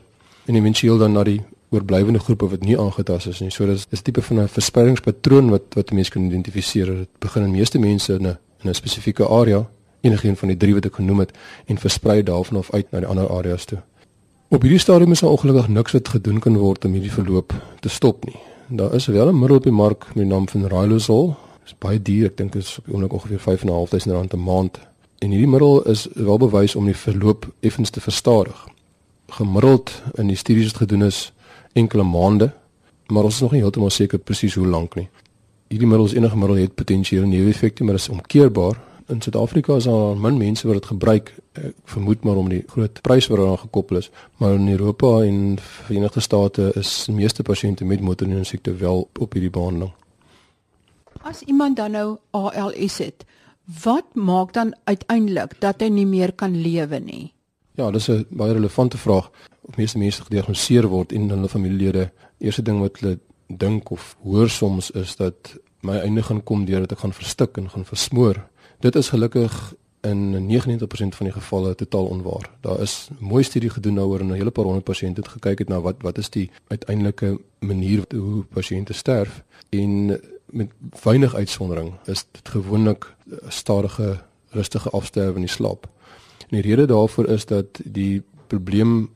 en 0.45 0.55
eventueel 0.55 0.97
dan 0.97 1.15
na 1.15 1.23
die 1.23 1.41
oorblywende 1.69 2.19
groepe 2.19 2.47
wat 2.49 2.63
nie 2.63 2.77
aangetast 2.79 3.27
is 3.27 3.39
nie. 3.39 3.51
So 3.51 3.65
dis 3.65 3.85
is 3.89 3.99
'n 3.99 4.03
tipe 4.03 4.21
van 4.21 4.39
'n 4.39 4.47
verspreidingspatroon 4.47 5.49
wat 5.49 5.73
wat 5.73 5.91
mense 5.91 6.11
kan 6.11 6.23
identifiseer. 6.23 6.85
Dit 6.85 7.09
begin 7.19 7.43
in 7.43 7.51
meeste 7.51 7.79
mense 7.79 8.13
in 8.13 8.27
'n 8.27 8.37
in 8.63 8.69
'n 8.69 8.73
spesifieke 8.73 9.27
area, 9.27 9.69
enige 10.01 10.27
een 10.27 10.37
van 10.37 10.47
die 10.47 10.57
drie 10.57 10.73
wat 10.73 10.85
ek 10.85 10.95
genoem 10.95 11.19
het 11.19 11.31
en 11.65 11.77
versprei 11.77 12.23
daarvan 12.23 12.57
af 12.57 12.71
uit 12.71 12.91
na 12.91 12.99
die 12.99 13.07
ander 13.07 13.29
areas 13.29 13.65
toe. 13.65 13.79
Op 14.49 14.61
hierdie 14.61 14.79
stadium 14.79 15.11
is 15.11 15.19
daar 15.19 15.29
ongelukkig 15.29 15.67
niks 15.67 15.91
wat 15.91 16.07
gedoen 16.07 16.39
kan 16.39 16.57
word 16.57 16.85
om 16.85 16.91
hierdie 16.91 17.11
verloop 17.11 17.53
te 17.79 17.89
stop 17.89 18.25
nie. 18.25 18.37
Daar 18.67 18.93
is 18.93 19.05
wel 19.05 19.27
'n 19.27 19.39
middel 19.39 19.57
op 19.57 19.63
die 19.63 19.71
mark 19.71 20.05
met 20.07 20.15
die 20.15 20.25
naam 20.25 20.49
van 20.49 20.65
Riluzole. 20.65 21.27
Dit 21.27 21.65
is 21.65 21.75
baie 21.77 22.01
duur, 22.01 22.25
ek 22.25 22.37
dink 22.37 22.51
dit 22.51 22.61
is 22.61 22.77
op 22.77 22.85
die 22.85 22.93
oomblik 22.93 23.13
ongeveer 23.13 23.39
5.500 23.39 24.11
rand 24.11 24.33
'n 24.33 24.43
maand. 24.43 24.79
En 25.17 25.29
hierdie 25.29 25.47
middel 25.47 25.83
is 25.83 26.07
wel 26.13 26.37
bewys 26.37 26.75
om 26.75 26.85
die 26.85 26.95
verloop 26.95 27.53
effens 27.59 27.89
te 27.89 28.01
verstadig. 28.01 28.67
Gemiddeld 29.27 30.01
in 30.15 30.27
die 30.27 30.35
studies 30.35 30.65
wat 30.65 30.75
gedoen 30.75 31.03
is, 31.03 31.33
enkele 31.77 32.03
maande, 32.03 32.51
maar 33.07 33.27
ons 33.29 33.37
is 33.37 33.45
nog 33.45 33.53
nie 33.55 33.61
heeltemal 33.63 33.93
seker 33.93 34.19
presies 34.19 34.57
hoe 34.59 34.67
lank 34.67 34.97
nie. 34.99 35.07
Hierdie 35.71 35.87
middels 35.87 36.15
enige 36.15 36.37
middel 36.39 36.61
het 36.63 36.75
potensiële 36.79 37.27
neeweffekte, 37.27 37.83
maar 37.83 37.99
is 37.99 38.09
omkeerbaar. 38.09 38.79
In 39.07 39.21
Suid-Afrika 39.23 39.75
is 39.79 39.85
daar 39.87 40.17
min 40.19 40.37
mense 40.37 40.67
wat 40.67 40.81
dit 40.81 40.89
gebruik, 40.89 41.31
ek 41.55 41.75
vermoed 41.93 42.25
maar 42.27 42.39
om 42.39 42.49
die 42.51 42.63
groot 42.67 42.99
prys 43.05 43.29
wat 43.31 43.39
daaraan 43.39 43.61
gekoppel 43.61 44.01
is, 44.01 44.09
maar 44.37 44.57
in 44.57 44.67
Europa 44.73 45.21
en 45.23 45.55
Verenigde 45.63 46.23
State 46.23 46.71
is 46.75 46.91
die 47.07 47.15
meeste 47.15 47.43
pasiënte 47.47 47.87
met 47.87 48.03
motorneurone 48.03 48.47
siekte 48.47 48.75
wel 48.75 49.07
op 49.19 49.37
hierdie 49.37 49.53
behandeling. 49.53 49.93
As 51.23 51.41
iemand 51.47 51.79
dan 51.79 51.95
nou 51.95 52.17
ALS 52.35 52.99
het, 53.03 53.23
wat 53.83 54.15
maak 54.15 54.53
dan 54.53 54.75
uiteindelik 54.83 55.55
dat 55.63 55.81
hy 55.83 55.89
nie 55.91 56.07
meer 56.07 56.33
kan 56.35 56.55
lewe 56.55 56.99
nie? 56.99 57.31
Ja, 57.75 57.91
dis 57.91 58.09
'n 58.09 58.25
baie 58.29 58.53
relevante 58.53 58.97
vraag 58.97 59.31
meeste 59.75 59.97
mense 59.97 60.23
gediagnoseer 60.23 60.87
word 60.87 61.11
en 61.11 61.29
hulle 61.29 61.49
familielede 61.49 62.11
eerste 62.39 62.61
ding 62.61 62.79
wat 62.79 62.99
hulle 62.99 63.19
dink 63.47 63.91
of 63.91 64.15
hoor 64.23 64.49
soms 64.49 64.91
is 64.91 65.15
dat 65.15 65.55
my 65.81 65.97
einde 65.97 66.23
gaan 66.23 66.43
kom 66.43 66.65
deur 66.65 66.79
dat 66.85 66.91
ek 66.91 67.03
gaan 67.05 67.13
verstik 67.13 67.57
en 67.57 67.69
gaan 67.69 67.85
versmoor. 67.85 68.41
Dit 68.79 68.95
is 68.95 69.09
gelukkig 69.09 69.73
in 70.07 70.47
99% 70.47 71.15
van 71.17 71.25
die 71.25 71.33
gevalle 71.35 71.75
totaal 71.75 72.05
onwaar. 72.05 72.49
Daar 72.61 72.81
is 72.81 73.09
mooi 73.19 73.43
studie 73.43 73.69
gedoen 73.69 73.93
nou 73.93 74.07
oor 74.07 74.23
'n 74.23 74.33
hele 74.33 74.51
paar 74.51 74.65
honderd 74.65 74.85
pasiënte 74.85 75.21
het 75.21 75.29
gekyk 75.29 75.59
het 75.59 75.69
na 75.69 75.81
wat 75.81 75.95
wat 76.01 76.17
is 76.17 76.29
die 76.29 76.51
uiteindelike 76.67 77.39
manier 77.59 78.05
hoe 78.09 78.43
pasiënte 78.43 78.93
sterf 78.93 79.43
en 79.69 80.19
met 80.45 80.71
weinig 81.03 81.35
uitsondering 81.35 81.93
is 82.05 82.25
dit 82.31 82.49
gewoonlik 82.49 83.15
stadige 83.47 84.19
rustige 84.49 84.89
afsterwe 84.89 85.35
in 85.35 85.45
die 85.45 85.49
slaap. 85.49 85.89
En 86.49 86.61
die 86.61 86.61
rede 86.61 86.85
daarvoor 86.85 87.27
is 87.27 87.45
dat 87.45 87.65
die 87.83 88.23
probleem 88.47 89.09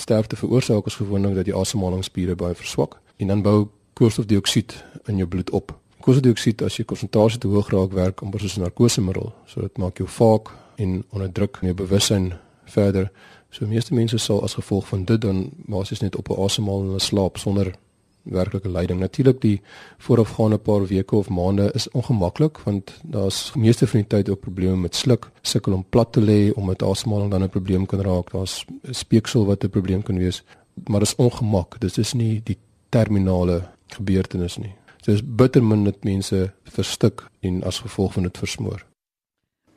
sterfte 0.00 0.36
veroorsaak 0.36 0.86
is 0.86 0.94
gewoonlik 0.94 1.34
dat 1.34 1.44
die 1.44 1.54
asemhalingsspiere 1.54 2.34
baie 2.34 2.54
verswak 2.54 2.98
en 3.16 3.26
dan 3.26 3.42
bou 3.42 3.68
koolstofdioksied 3.92 4.84
in 5.06 5.16
jou 5.16 5.28
bloed 5.28 5.50
op. 5.50 5.74
Koolstofdioksied 6.00 6.62
as 6.62 6.76
jy 6.76 6.84
konsentrasie 6.84 7.40
te 7.42 7.50
hoog 7.50 7.70
raak 7.74 7.92
werk 7.92 8.22
amper 8.22 8.40
soos 8.40 8.56
'n 8.56 8.60
narkosemiddel, 8.60 9.32
so 9.46 9.60
dit 9.60 9.78
maak 9.78 9.98
jou 9.98 10.08
vaak 10.08 10.50
en 10.76 11.04
onderdruk 11.10 11.58
jou 11.60 11.74
bewussyn 11.74 12.32
verder. 12.64 13.10
So 13.50 13.66
meeste 13.66 13.94
mense 13.94 14.18
sal 14.18 14.42
as 14.42 14.54
gevolg 14.54 14.88
van 14.88 15.04
dit 15.04 15.20
dan 15.20 15.50
basies 15.66 16.00
net 16.00 16.16
op 16.16 16.28
'n 16.28 16.42
asemhaal 16.42 16.80
en 16.80 16.94
'n 16.94 17.00
slaap 17.00 17.36
sonder 17.36 17.74
werklike 18.22 18.68
lyding. 18.68 19.00
Natuurlik 19.00 19.40
die 19.40 19.60
voorafgaande 19.98 20.58
paar 20.58 20.86
weke 20.86 21.16
of 21.16 21.28
maande 21.28 21.70
is 21.74 21.90
ongemaklik 21.90 22.58
want 22.64 22.92
daar's 23.02 23.52
meeste 23.54 23.86
van 23.86 24.00
die 24.00 24.08
tyd 24.08 24.28
ook 24.28 24.40
probleme 24.40 24.76
met 24.76 24.94
sluk, 24.94 25.30
sukkel 25.42 25.72
om 25.72 25.84
plat 25.88 26.12
te 26.12 26.20
lê 26.20 26.52
om 26.54 26.66
met 26.66 26.82
asemhaling 26.82 27.30
dan 27.30 27.42
'n 27.42 27.48
probleem 27.48 27.86
kan 27.86 28.00
raak. 28.00 28.30
Daar's 28.32 28.64
speeksel 28.90 29.46
wat 29.46 29.64
'n 29.64 29.70
probleem 29.70 30.02
kan 30.02 30.18
wees, 30.18 30.42
maar 30.86 31.00
dit 31.00 31.08
is 31.08 31.16
ongemak. 31.16 31.80
Dit 31.80 31.98
is 31.98 32.12
nie 32.12 32.40
die 32.44 32.58
terminale 32.88 33.62
gebeurtenis 33.86 34.56
nie. 34.56 34.74
Dit 34.96 35.14
is 35.14 35.22
bitter 35.24 35.64
min 35.64 35.84
dat 35.84 36.04
mense 36.04 36.52
verstik 36.64 37.22
en 37.40 37.62
as 37.62 37.78
gevolg 37.78 38.12
van 38.12 38.22
dit 38.22 38.38
versmoor. 38.38 38.87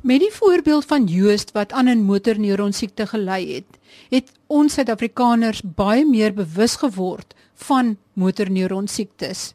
Met 0.02 0.20
die 0.20 0.32
voorbeeld 0.34 0.86
van 0.90 1.04
Joost 1.06 1.52
wat 1.54 1.72
aan 1.72 1.90
'n 1.90 2.04
motorneuron 2.04 2.74
siekte 2.74 3.06
gely 3.08 3.54
het, 3.54 3.78
het 4.10 4.32
ons 4.48 4.74
Suid-Afrikaners 4.74 5.62
baie 5.62 6.06
meer 6.06 6.34
bewus 6.34 6.76
geword 6.76 7.36
van 7.54 7.98
motorneuron 8.14 8.88
siektes. 8.88 9.54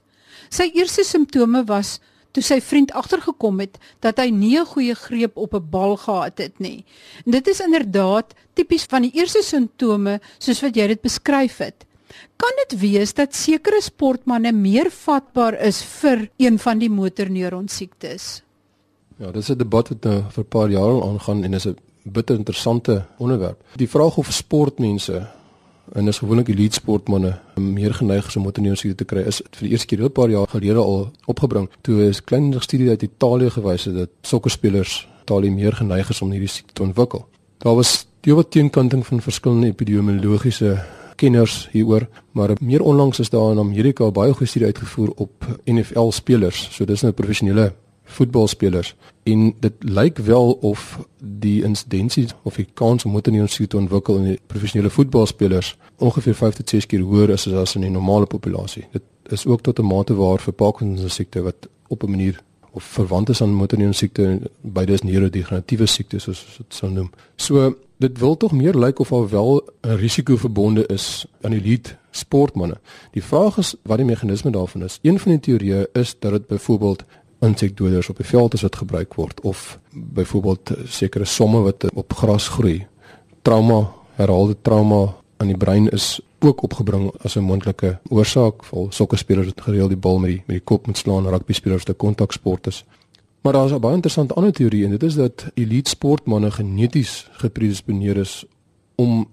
Sy 0.48 0.70
eerste 0.74 1.02
simptome 1.04 1.64
was 1.64 1.98
toe 2.30 2.42
sy 2.42 2.60
vriend 2.60 2.92
agtergekom 2.92 3.60
het 3.60 3.78
dat 3.98 4.18
hy 4.18 4.30
nie 4.30 4.58
'n 4.58 4.66
goeie 4.66 4.94
greep 4.94 5.36
op 5.36 5.54
'n 5.54 5.70
bal 5.70 5.96
gehad 5.96 6.38
het 6.38 6.58
nie. 6.58 6.84
En 7.24 7.32
dit 7.32 7.48
is 7.48 7.60
inderdaad 7.60 8.34
tipies 8.54 8.84
van 8.84 9.02
die 9.02 9.12
eerste 9.14 9.42
simptome 9.42 10.20
soos 10.38 10.60
wat 10.60 10.76
jy 10.76 10.86
dit 10.86 11.02
beskryf 11.02 11.58
het. 11.58 11.84
Kan 12.36 12.52
dit 12.68 12.80
wees 12.80 13.14
dat 13.14 13.34
sekere 13.34 13.80
sportmense 13.80 14.52
meer 14.52 14.90
vatbaar 14.90 15.60
is 15.60 15.82
vir 15.82 16.30
een 16.36 16.58
van 16.58 16.78
die 16.78 16.90
motorneuron 16.90 17.68
siektes? 17.68 18.45
Ja, 19.16 19.30
dis 19.30 19.48
'n 19.48 19.56
debat 19.56 19.88
wat 19.88 20.02
nou 20.02 20.22
vir 20.28 20.44
'n 20.44 20.48
paar 20.48 20.70
jaar 20.70 20.90
al 20.90 21.08
aangaan 21.08 21.44
en 21.44 21.54
is 21.54 21.66
'n 21.66 21.76
bitter 22.02 22.36
interessante 22.36 23.04
onderwerp. 23.16 23.62
Die 23.76 23.88
vraag 23.88 24.16
of 24.16 24.32
sportmense 24.32 25.26
en 25.92 26.08
is 26.08 26.18
gewoonlik 26.18 26.48
elite 26.48 26.74
sportmense 26.74 27.38
meer 27.54 27.94
geneig 27.94 28.26
is 28.26 28.36
om 28.36 28.42
motorneursiekte 28.42 28.96
te 28.96 29.04
kry 29.04 29.22
is 29.22 29.36
vir 29.50 29.60
die 29.60 29.70
eerste 29.70 29.86
keer 29.86 30.02
'n 30.02 30.12
paar 30.12 30.30
jaar 30.30 30.48
gelede 30.48 30.78
al 30.78 31.10
opgebring 31.24 31.68
toe 31.80 32.02
'n 32.02 32.24
klein 32.24 32.54
studie 32.62 32.88
uit 32.88 33.02
Italië 33.02 33.50
gewys 33.50 33.84
het 33.84 33.94
dat 33.94 34.08
sokkerspelers 34.22 35.08
Italië 35.22 35.50
meer 35.50 35.72
geneig 35.72 36.10
is 36.10 36.22
om 36.22 36.30
hierdie 36.30 36.48
siekte 36.48 36.72
te 36.72 36.82
ontwikkel. 36.82 37.26
Daar 37.58 37.74
was 37.74 38.06
heelwat 38.20 38.50
teenkanting 38.50 39.06
van 39.06 39.20
verskillende 39.20 39.66
epidemiologiese 39.66 40.84
kenners 41.14 41.68
hieroor, 41.72 42.08
maar 42.30 42.50
meer 42.60 42.82
onlangs 42.82 43.18
is 43.18 43.30
daar 43.30 43.50
in 43.50 43.58
Amerika 43.58 44.10
baie 44.10 44.32
goeie 44.32 44.48
studie 44.48 44.66
uitgevoer 44.66 45.12
op 45.16 45.60
NFL 45.64 46.10
spelers. 46.10 46.68
So 46.72 46.84
dis 46.84 47.02
nou 47.02 47.12
professionele 47.12 47.72
voetbalspelers 48.06 48.94
en 49.22 49.54
dit 49.60 49.72
lyk 49.78 50.18
wel 50.18 50.52
of 50.52 51.08
die 51.18 51.62
insidensie 51.64 52.28
of 52.42 52.54
die 52.54 52.68
kans 52.74 53.04
om 53.04 53.12
motorneuronsiekte 53.12 53.76
te 53.76 53.82
ontwikkel 53.82 54.16
in 54.16 54.24
die 54.30 54.40
professionele 54.46 54.90
voetbalspelers 54.90 55.76
ongeveer 55.96 56.34
5 56.34 56.54
tot 56.54 56.68
6 56.68 56.86
keer 56.86 57.00
hoër 57.00 57.34
is 57.34 57.48
as 57.48 57.74
in 57.74 57.86
die 57.86 57.90
normale 57.90 58.26
populasie. 58.26 58.84
Dit 58.92 59.02
is 59.34 59.46
ook 59.46 59.60
tot 59.60 59.78
'n 59.78 59.86
mate 59.86 60.14
waar 60.14 60.40
vir 60.40 60.52
Parkinson 60.52 61.10
siekte 61.10 61.42
wat 61.42 61.68
op 61.88 62.02
'n 62.02 62.10
manier 62.10 62.42
of 62.70 62.84
verwant 62.84 63.28
is 63.28 63.42
aan 63.42 63.54
motorneuronsiekte, 63.54 64.40
beide 64.60 64.92
is 64.92 65.02
neurodegeneratiewe 65.02 65.86
siektes 65.86 66.22
soos 66.22 66.44
dit 66.56 66.74
sou 66.74 66.90
noem. 66.92 67.10
So 67.36 67.76
dit 67.96 68.18
wil 68.18 68.36
tog 68.36 68.52
meer 68.52 68.76
lyk 68.76 68.98
of 68.98 69.12
al 69.12 69.28
wel 69.28 69.62
'n 69.82 69.96
risiko 69.96 70.36
verbonde 70.36 70.86
is 70.86 71.26
aan 71.40 71.52
elite 71.52 71.96
sportmense. 72.10 72.80
Die 73.10 73.22
vraag 73.22 73.58
is 73.58 73.74
wat 73.82 73.96
die 73.96 74.06
meganisme 74.06 74.50
daarvan 74.50 74.84
is. 74.84 74.98
Een 75.02 75.18
van 75.18 75.32
die 75.32 75.40
teorieë 75.40 75.86
is 75.92 76.16
dat 76.18 76.32
dit 76.32 76.46
byvoorbeeld 76.46 77.04
insekdoders 77.38 78.08
op 78.08 78.16
die 78.16 78.26
veld 78.26 78.54
is 78.54 78.62
wat 78.62 78.76
gebruik 78.76 79.14
word 79.14 79.40
of 79.40 79.78
byvoorbeeld 79.92 80.72
sekere 80.84 81.24
somme 81.24 81.60
wat 81.60 81.84
op 81.94 82.12
gras 82.12 82.48
groei. 82.48 82.86
Trauma, 83.42 83.92
herhaalde 84.14 84.56
trauma 84.62 85.14
aan 85.36 85.46
die 85.46 85.56
brein 85.56 85.88
is 85.88 86.20
ook 86.40 86.62
opgebring 86.62 87.10
as 87.24 87.36
'n 87.36 87.44
moontlike 87.44 87.98
oorsaak 88.08 88.64
vir 88.64 88.86
sokkerspelers 88.92 89.46
wat 89.46 89.60
gereeld 89.60 89.88
die 89.88 89.98
bal 89.98 90.18
met 90.18 90.30
die 90.30 90.42
met 90.46 90.56
die 90.56 90.64
kop 90.64 90.86
moet 90.86 90.98
slaan, 90.98 91.28
rugby 91.28 91.52
spelers 91.52 91.84
wat 91.84 91.96
'n 91.96 92.06
kontaksport 92.06 92.66
is. 92.66 92.84
Maar 93.42 93.52
daar 93.52 93.66
is 93.66 93.72
'n 93.72 93.80
baie 93.80 93.94
interessante 93.94 94.34
ander 94.34 94.52
teorie 94.52 94.84
en 94.84 94.90
dit 94.90 95.02
is 95.02 95.14
dat 95.14 95.46
elite 95.54 95.90
sportmense 95.90 96.50
geneties 96.50 97.28
gepredisponeer 97.32 98.16
is 98.16 98.44
om 98.94 99.28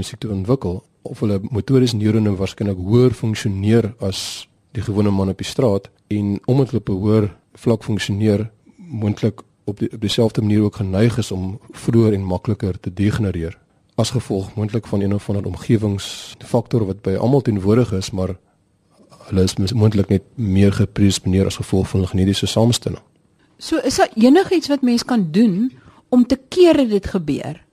siekte 0.00 0.26
te 0.26 0.28
ontwikkel 0.28 0.84
of 1.02 1.20
hulle 1.20 1.40
motoriese 1.50 1.96
neurone 1.96 2.36
waarskynlik 2.36 2.76
hoër 2.76 3.12
funksioneer 3.12 3.94
as 3.98 4.48
die 4.72 4.82
gewone 4.82 5.10
man 5.10 5.28
op 5.28 5.38
die 5.38 5.46
straat 5.46 5.90
en 6.06 6.40
omdat 6.44 6.70
hulle 6.70 6.80
op 6.80 6.88
'n 6.88 6.92
hoër 6.92 7.36
vlak 7.54 7.84
funksioneer 7.84 8.50
moontlik 8.76 9.42
op 9.64 9.78
die 9.78 9.92
op 9.92 10.00
dieselfde 10.00 10.42
manier 10.42 10.62
ook 10.62 10.76
geneig 10.76 11.18
is 11.18 11.30
om 11.30 11.58
vroeër 11.70 12.12
en 12.12 12.24
makliker 12.24 12.80
te 12.80 12.92
degenereer 12.92 13.58
as 13.94 14.10
gevolg 14.10 14.54
moontlik 14.54 14.86
van 14.86 15.00
een 15.00 15.14
of 15.14 15.28
ander 15.28 15.46
omgewingsfaktor 15.46 16.86
wat 16.86 17.02
by 17.02 17.14
almal 17.14 17.42
teenwoordig 17.42 17.92
is 17.92 18.10
maar 18.10 18.36
hulle 19.28 19.42
is 19.42 19.72
moontlik 19.72 20.08
net 20.08 20.24
meer 20.34 20.72
gepredisponeer 20.72 21.46
as 21.46 21.60
gevolg 21.60 21.88
van 21.88 22.00
'n 22.00 22.06
genetiese 22.06 22.46
samestelling. 22.46 23.02
So 23.58 23.76
is 23.76 23.96
daar 23.96 24.10
enigiets 24.14 24.68
wat 24.68 24.82
mens 24.82 25.04
kan 25.04 25.28
doen 25.30 25.72
om 26.08 26.26
te 26.26 26.38
keer 26.48 26.76
dat 26.76 26.88
dit 26.88 27.06
gebeur? 27.06 27.64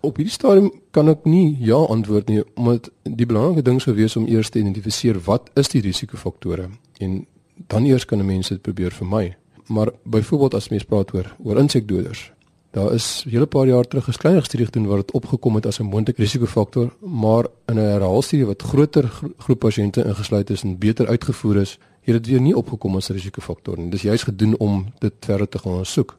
Op 0.00 0.16
hierdie 0.16 0.32
stadium 0.32 0.72
kan 0.90 1.08
ek 1.08 1.24
nie 1.24 1.56
ja 1.60 1.76
antwoord 1.76 2.28
nie 2.28 2.42
omdat 2.54 2.90
die 3.02 3.26
belangrike 3.26 3.62
ding 3.62 3.80
sou 3.82 3.94
wees 3.96 4.16
om 4.16 4.26
eers 4.26 4.48
te 4.48 4.58
identifiseer 4.58 5.20
wat 5.24 5.50
is 5.54 5.68
die 5.68 5.80
risikofaktore 5.80 6.68
en 6.98 7.26
dan 7.66 7.84
eers 7.84 8.04
kan 8.04 8.18
'n 8.18 8.26
mens 8.26 8.48
dit 8.48 8.60
probeer 8.60 8.92
vermy. 8.92 9.36
Maar 9.66 9.88
byvoorbeeld 10.02 10.54
as 10.54 10.68
mens 10.68 10.84
praat 10.84 11.14
oor 11.14 11.36
oor 11.42 11.58
insekdoders, 11.58 12.32
daar 12.70 12.92
is 12.92 13.24
'n 13.26 13.30
hele 13.30 13.46
paar 13.46 13.66
jaar 13.66 13.84
terug 13.84 14.08
'n 14.08 14.18
kleiner 14.18 14.44
studie 14.44 14.66
gedoen 14.66 14.86
waar 14.86 14.96
dit 14.96 15.10
opgekom 15.10 15.54
het 15.54 15.66
as 15.66 15.78
'n 15.78 15.82
moontlike 15.84 16.20
risikofaktor, 16.20 16.92
maar 17.00 17.46
in 17.66 17.74
'n 17.74 17.78
herhaalstudie 17.78 18.46
wat 18.46 18.62
groter 18.62 19.12
groep 19.38 19.58
pasiënte 19.58 20.04
ingesluit 20.04 20.50
is 20.50 20.62
en 20.62 20.78
beter 20.78 21.06
uitgevoer 21.06 21.56
is, 21.56 21.78
het 22.00 22.14
dit 22.14 22.26
weer 22.26 22.40
nie 22.40 22.56
opgekom 22.56 22.96
as 22.96 23.08
'n 23.08 23.12
risikofaktor 23.12 23.78
nie. 23.78 23.90
Dis 23.90 24.02
juist 24.02 24.24
gedoen 24.24 24.58
om 24.58 24.92
dit 24.98 25.12
verder 25.20 25.48
te 25.48 25.58
gaan 25.58 25.72
ondersoek. 25.72 26.18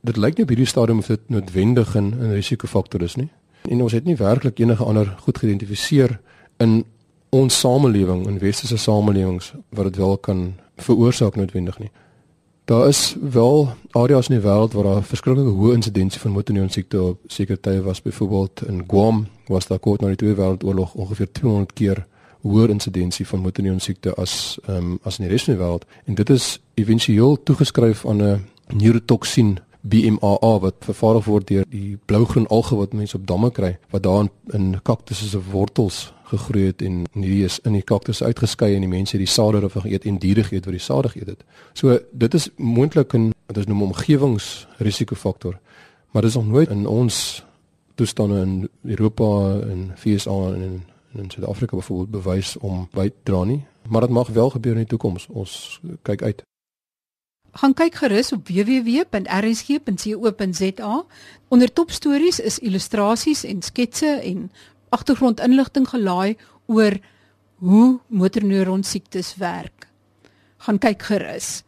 Dit 0.00 0.16
lyk 0.16 0.34
nie 0.36 0.42
op 0.42 0.48
hierdie 0.48 0.66
stadium 0.66 0.98
of 0.98 1.06
dit 1.06 1.20
noodwendig 1.26 1.96
'n 1.96 2.32
risikofaktor 2.32 3.02
is 3.02 3.14
nie. 3.14 3.28
En 3.62 3.82
ons 3.82 3.92
het 3.92 4.04
nie 4.04 4.16
werklik 4.16 4.58
enige 4.58 4.84
ander 4.84 5.14
goed 5.20 5.38
geïdentifiseer 5.38 6.20
in 6.56 6.84
ons 7.28 7.58
samelewing 7.58 8.26
in 8.26 8.38
westerse 8.38 8.76
samelewings 8.76 9.52
wat 9.68 9.84
dit 9.84 9.96
wel 9.96 10.18
kan 10.18 10.54
veroorsaak 10.82 11.36
noodwendig 11.36 11.78
nie. 11.78 11.90
Daar 12.68 12.88
is 12.88 13.16
wel 13.30 13.68
areas 13.90 14.28
in 14.28 14.34
die 14.34 14.44
wêreld 14.44 14.72
waar 14.72 14.84
daar 14.84 15.02
verskriklike 15.02 15.54
hoë 15.56 15.72
insidensie 15.72 16.20
van 16.20 16.30
motorneurone 16.30 16.72
siekte 16.72 17.02
op 17.02 17.20
sekere 17.26 17.60
tye 17.60 17.82
was. 17.82 18.02
Byvoorbeeld 18.02 18.62
in 18.66 18.84
Guam 18.86 19.26
was 19.46 19.66
daar 19.66 19.78
kort 19.78 20.00
na 20.00 20.06
die 20.12 20.16
Tweede 20.16 20.36
Wêreldoorlog 20.36 20.94
ongeveer 20.94 21.32
200 21.32 21.72
keer 21.72 22.06
hoër 22.40 22.70
insidensie 22.70 23.26
van 23.26 23.40
motorneurone 23.40 23.82
siekte 23.82 24.14
as 24.14 24.58
ehm 24.66 24.76
um, 24.76 24.98
as 25.02 25.18
in 25.18 25.24
die 25.24 25.32
res 25.32 25.44
van 25.44 25.54
die 25.54 25.62
wêreld. 25.62 25.86
En 26.04 26.14
dit 26.14 26.30
is 26.30 26.60
éventueel 26.74 27.42
toegeskryf 27.42 28.06
aan 28.06 28.22
'n 28.22 28.44
neurotoksien 28.68 29.58
BMAA 29.80 30.58
wat 30.58 30.74
vervaardig 30.80 31.24
word 31.24 31.48
deur 31.48 31.64
die 31.70 31.98
blougroen 32.04 32.46
alge 32.46 32.76
wat 32.76 32.92
mense 32.92 33.16
op 33.16 33.26
damme 33.26 33.50
kry 33.50 33.78
wat 33.90 34.02
daar 34.02 34.20
in, 34.20 34.30
in 34.52 34.82
kaktusse 34.82 35.28
se 35.28 35.40
wortels 35.50 36.12
gegroei 36.28 36.66
het 36.66 36.82
en 36.82 37.04
hierdie 37.12 37.44
is 37.44 37.58
in 37.64 37.72
die 37.72 37.82
kaktus 37.82 38.22
uitgeskei 38.22 38.74
en 38.74 38.84
die 38.84 38.90
mense 38.90 39.16
het 39.16 39.24
die 39.24 39.32
sade 39.32 39.60
daarvan 39.60 39.82
geëet 39.86 40.04
en 40.04 40.18
diere 40.18 40.44
geëet 40.44 40.64
wat 40.68 40.76
die 40.76 40.84
sade 40.84 41.08
geëet 41.08 41.26
het. 41.26 41.44
So 41.72 41.98
dit 42.12 42.34
is 42.34 42.48
moontlik 42.56 43.14
'n 43.14 43.32
wat 43.46 43.56
ons 43.56 43.66
noem 43.66 43.82
omgewingsrisikofaktor. 43.82 45.58
Maar 46.10 46.22
dit 46.22 46.30
is 46.30 46.36
nog 46.36 46.46
nooit 46.46 46.68
in 46.68 46.86
ons 46.86 47.44
toestande 47.94 48.40
in 48.40 48.68
Europa 48.82 49.60
en 49.60 49.92
VSA 49.96 50.52
en 50.54 50.62
in 50.62 50.82
in 51.12 51.30
Suid-Afrika 51.30 51.76
byvoorbeeld 51.76 52.10
bewys 52.10 52.56
om 52.56 52.88
by 52.92 53.08
te 53.08 53.14
dra 53.22 53.44
nie, 53.44 53.66
maar 53.88 54.00
dit 54.00 54.10
mag 54.10 54.28
wel 54.28 54.50
gebeur 54.50 54.72
in 54.72 54.78
die 54.78 54.86
toekoms. 54.86 55.26
Ons 55.26 55.80
kyk 56.02 56.22
uit. 56.22 56.42
Gaan 57.58 57.74
kyk 57.74 57.94
gerus 57.94 58.32
op 58.32 58.48
www.rsg.co.za. 58.48 59.04
Onder 61.48 61.72
topstories 61.72 62.40
is 62.40 62.58
illustrasies 62.58 63.44
en 63.44 63.62
sketse 63.62 64.06
en 64.06 64.50
agtergrondinligting 64.90 65.88
gelaai 65.88 66.36
oor 66.66 66.98
hoe 67.58 67.98
motorneuron 68.06 68.82
siektes 68.82 69.34
werk. 69.36 69.88
Gaan 70.58 70.78
kyk 70.78 71.02
gerus. 71.02 71.62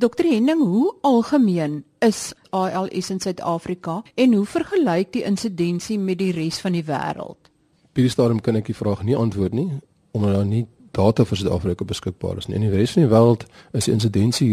Dr 0.00 0.24
Henning, 0.24 0.62
hoe 0.64 0.94
algemeen 1.04 1.84
is 1.98 2.32
ALS 2.50 3.10
in 3.10 3.20
Suid-Afrika 3.20 4.02
en 4.14 4.32
hoe 4.34 4.46
vergelyk 4.46 5.12
die 5.12 5.24
insidensie 5.28 5.98
met 5.98 6.18
die 6.18 6.32
res 6.32 6.60
van 6.60 6.72
die 6.72 6.84
wêreld? 6.88 7.50
By 7.92 8.06
die 8.06 8.12
stadium 8.12 8.40
kan 8.40 8.56
ek 8.56 8.70
die 8.70 8.76
vraag 8.76 9.02
nie 9.04 9.16
antwoord 9.18 9.56
nie 9.56 9.68
omdat 10.16 10.34
daar 10.34 10.46
nie 10.48 10.64
data 10.96 11.24
vir 11.24 11.38
Suid-Afrika 11.38 11.84
beskikbaar 11.84 12.40
is 12.40 12.48
nie. 12.48 12.56
In 12.58 12.66
die 12.66 12.72
res 12.72 12.96
van 12.96 13.04
die 13.04 13.12
wêreld 13.12 13.44
is 13.76 13.86
die 13.86 13.94
insidensie 13.94 14.50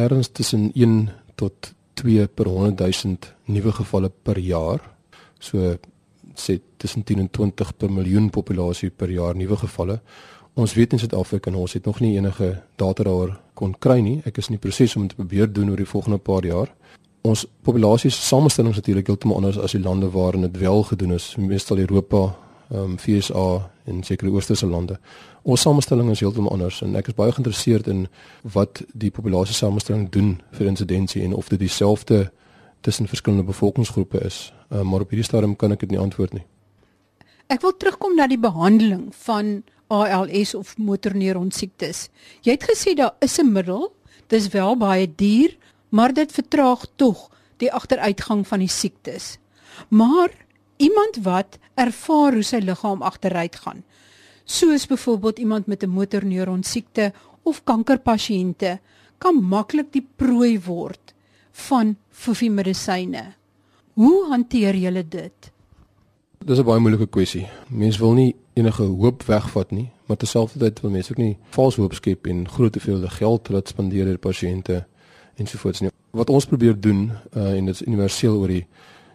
erns 0.00 0.32
tussen 0.32 0.70
1 0.74 1.10
tot 1.40 1.72
2 2.00 2.26
per 2.34 2.48
100 2.48 2.80
000 2.80 3.16
nuwe 3.52 3.72
gevalle 3.72 4.10
per 4.10 4.38
jaar. 4.38 4.80
So 5.38 5.76
sê 6.34 6.60
tussen 6.76 7.04
10 7.04 7.18
en 7.18 7.30
20 7.30 7.76
per 7.76 7.90
miljoen 7.92 8.30
populasie 8.30 8.90
per 8.90 9.10
jaar 9.10 9.36
nuwe 9.36 9.56
gevalle. 9.56 10.00
Ons 10.54 10.74
weet 10.74 10.92
in 10.92 10.98
Suid-Afrika 10.98 11.52
ons 11.54 11.72
het 11.72 11.84
nog 11.86 12.00
nie 12.00 12.16
enige 12.16 12.62
data 12.76 13.02
daaroor 13.02 13.38
kon 13.54 13.74
kry 13.78 14.00
nie. 14.00 14.20
Ek 14.24 14.38
is 14.38 14.48
in 14.48 14.58
die 14.58 14.62
proses 14.62 14.96
om 14.96 15.06
dit 15.06 15.14
te 15.14 15.20
probeer 15.20 15.52
doen 15.52 15.70
oor 15.70 15.76
die 15.76 15.88
volgende 15.88 16.18
paar 16.18 16.44
jaar. 16.44 16.72
Ons 17.22 17.44
populasie 17.62 18.10
se 18.10 18.22
samestelling 18.24 18.72
is 18.72 18.80
natuurlik 18.80 19.06
heeltemal 19.06 19.36
anders 19.36 19.58
as 19.58 19.76
die 19.76 19.82
lande 19.82 20.08
waarin 20.10 20.46
dit 20.46 20.56
wel 20.58 20.82
gedoen 20.88 21.12
is, 21.12 21.34
meestal 21.36 21.78
Europa, 21.78 22.34
ehm 22.70 22.94
um, 22.94 22.98
FSA 22.98 23.70
en 23.84 24.02
sekere 24.02 24.30
oosterse 24.30 24.66
lande. 24.66 24.98
Ons 25.42 25.60
samestelling 25.60 26.10
is 26.10 26.20
heeltemal 26.20 26.52
anders 26.52 26.80
en 26.82 26.96
ek 26.96 27.10
is 27.12 27.18
baie 27.18 27.32
geïnteresseerd 27.32 27.88
in 27.88 28.06
wat 28.54 28.82
die 28.92 29.10
populasie 29.10 29.54
samestelling 29.54 30.08
doen 30.10 30.38
vir 30.56 30.66
insidensie 30.66 31.22
en 31.24 31.34
of 31.34 31.48
dit 31.48 31.58
dieselfde 31.58 32.30
tussen 32.80 33.08
verskillende 33.08 33.44
bevolkingsgroepe 33.44 34.20
is. 34.24 34.52
Uh, 34.70 34.82
maar 34.82 35.00
op 35.00 35.10
hierdie 35.10 35.26
stadium 35.26 35.56
kan 35.56 35.72
ek 35.72 35.80
dit 35.80 35.90
nie 35.90 35.98
antwoord 35.98 36.32
nie. 36.32 36.44
Ek 37.50 37.62
wil 37.64 37.74
terugkom 37.74 38.14
na 38.14 38.28
die 38.30 38.38
behandeling 38.38 39.08
van 39.26 39.62
ALS 39.90 40.54
of 40.54 40.76
motorneuron 40.78 41.50
siektes. 41.50 42.08
Jy 42.46 42.54
het 42.54 42.66
gesê 42.68 42.94
daar 42.94 43.16
is 43.20 43.38
'n 43.40 43.52
middel, 43.52 43.90
dis 44.28 44.48
wel 44.48 44.76
baie 44.76 45.06
duur, 45.06 45.56
maar 45.90 46.14
dit 46.14 46.32
vertraag 46.32 46.86
tog 46.96 47.30
die 47.58 47.72
agteruitgang 47.72 48.46
van 48.46 48.58
die 48.58 48.68
siektes. 48.68 49.38
Maar 49.88 50.30
iemand 50.76 51.18
wat 51.22 51.58
ervaar 51.74 52.32
hoe 52.32 52.42
sy 52.42 52.60
liggaam 52.62 53.02
agteruit 53.02 53.56
gaan, 53.56 53.84
soos 54.44 54.86
byvoorbeeld 54.86 55.38
iemand 55.38 55.66
met 55.66 55.82
'n 55.82 55.90
motorneuron 55.90 56.62
siekte 56.62 57.12
of 57.42 57.64
kankerpasiënte, 57.64 58.78
kan 59.18 59.34
maklik 59.34 59.92
die 59.92 60.06
prooi 60.16 60.60
word 60.60 61.14
van 61.50 61.96
fofie 62.10 62.50
medisyne. 62.50 63.39
Hoe 63.94 64.26
hanteer 64.28 64.76
julle 64.76 65.08
dit? 65.08 65.52
Dis 66.44 66.58
'n 66.58 66.64
baie 66.64 66.80
moeilike 66.80 67.06
kwessie. 67.06 67.46
Mense 67.68 67.98
wil 67.98 68.12
nie 68.12 68.34
enige 68.54 68.82
hoop 68.82 69.22
wegvat 69.22 69.70
nie, 69.70 69.90
maar 70.06 70.16
terselfdertyd 70.16 70.80
wil 70.80 70.90
mense 70.90 71.10
ook 71.10 71.18
nie 71.18 71.36
vals 71.50 71.76
hoop 71.76 71.94
skep 71.94 72.26
en 72.26 72.48
groot 72.48 72.72
te 72.72 72.80
veel 72.80 73.08
geld 73.08 73.48
laat 73.48 73.68
spandeer 73.68 74.08
aan 74.08 74.18
pasiënte 74.18 74.86
ensovoorts 75.36 75.80
nie. 75.80 75.90
Wat 76.10 76.30
ons 76.30 76.46
probeer 76.46 76.80
doen 76.80 77.10
uh, 77.36 77.56
en 77.56 77.64
dit 77.64 77.74
is 77.74 77.86
universeel 77.86 78.38
oor 78.38 78.48
die 78.48 78.66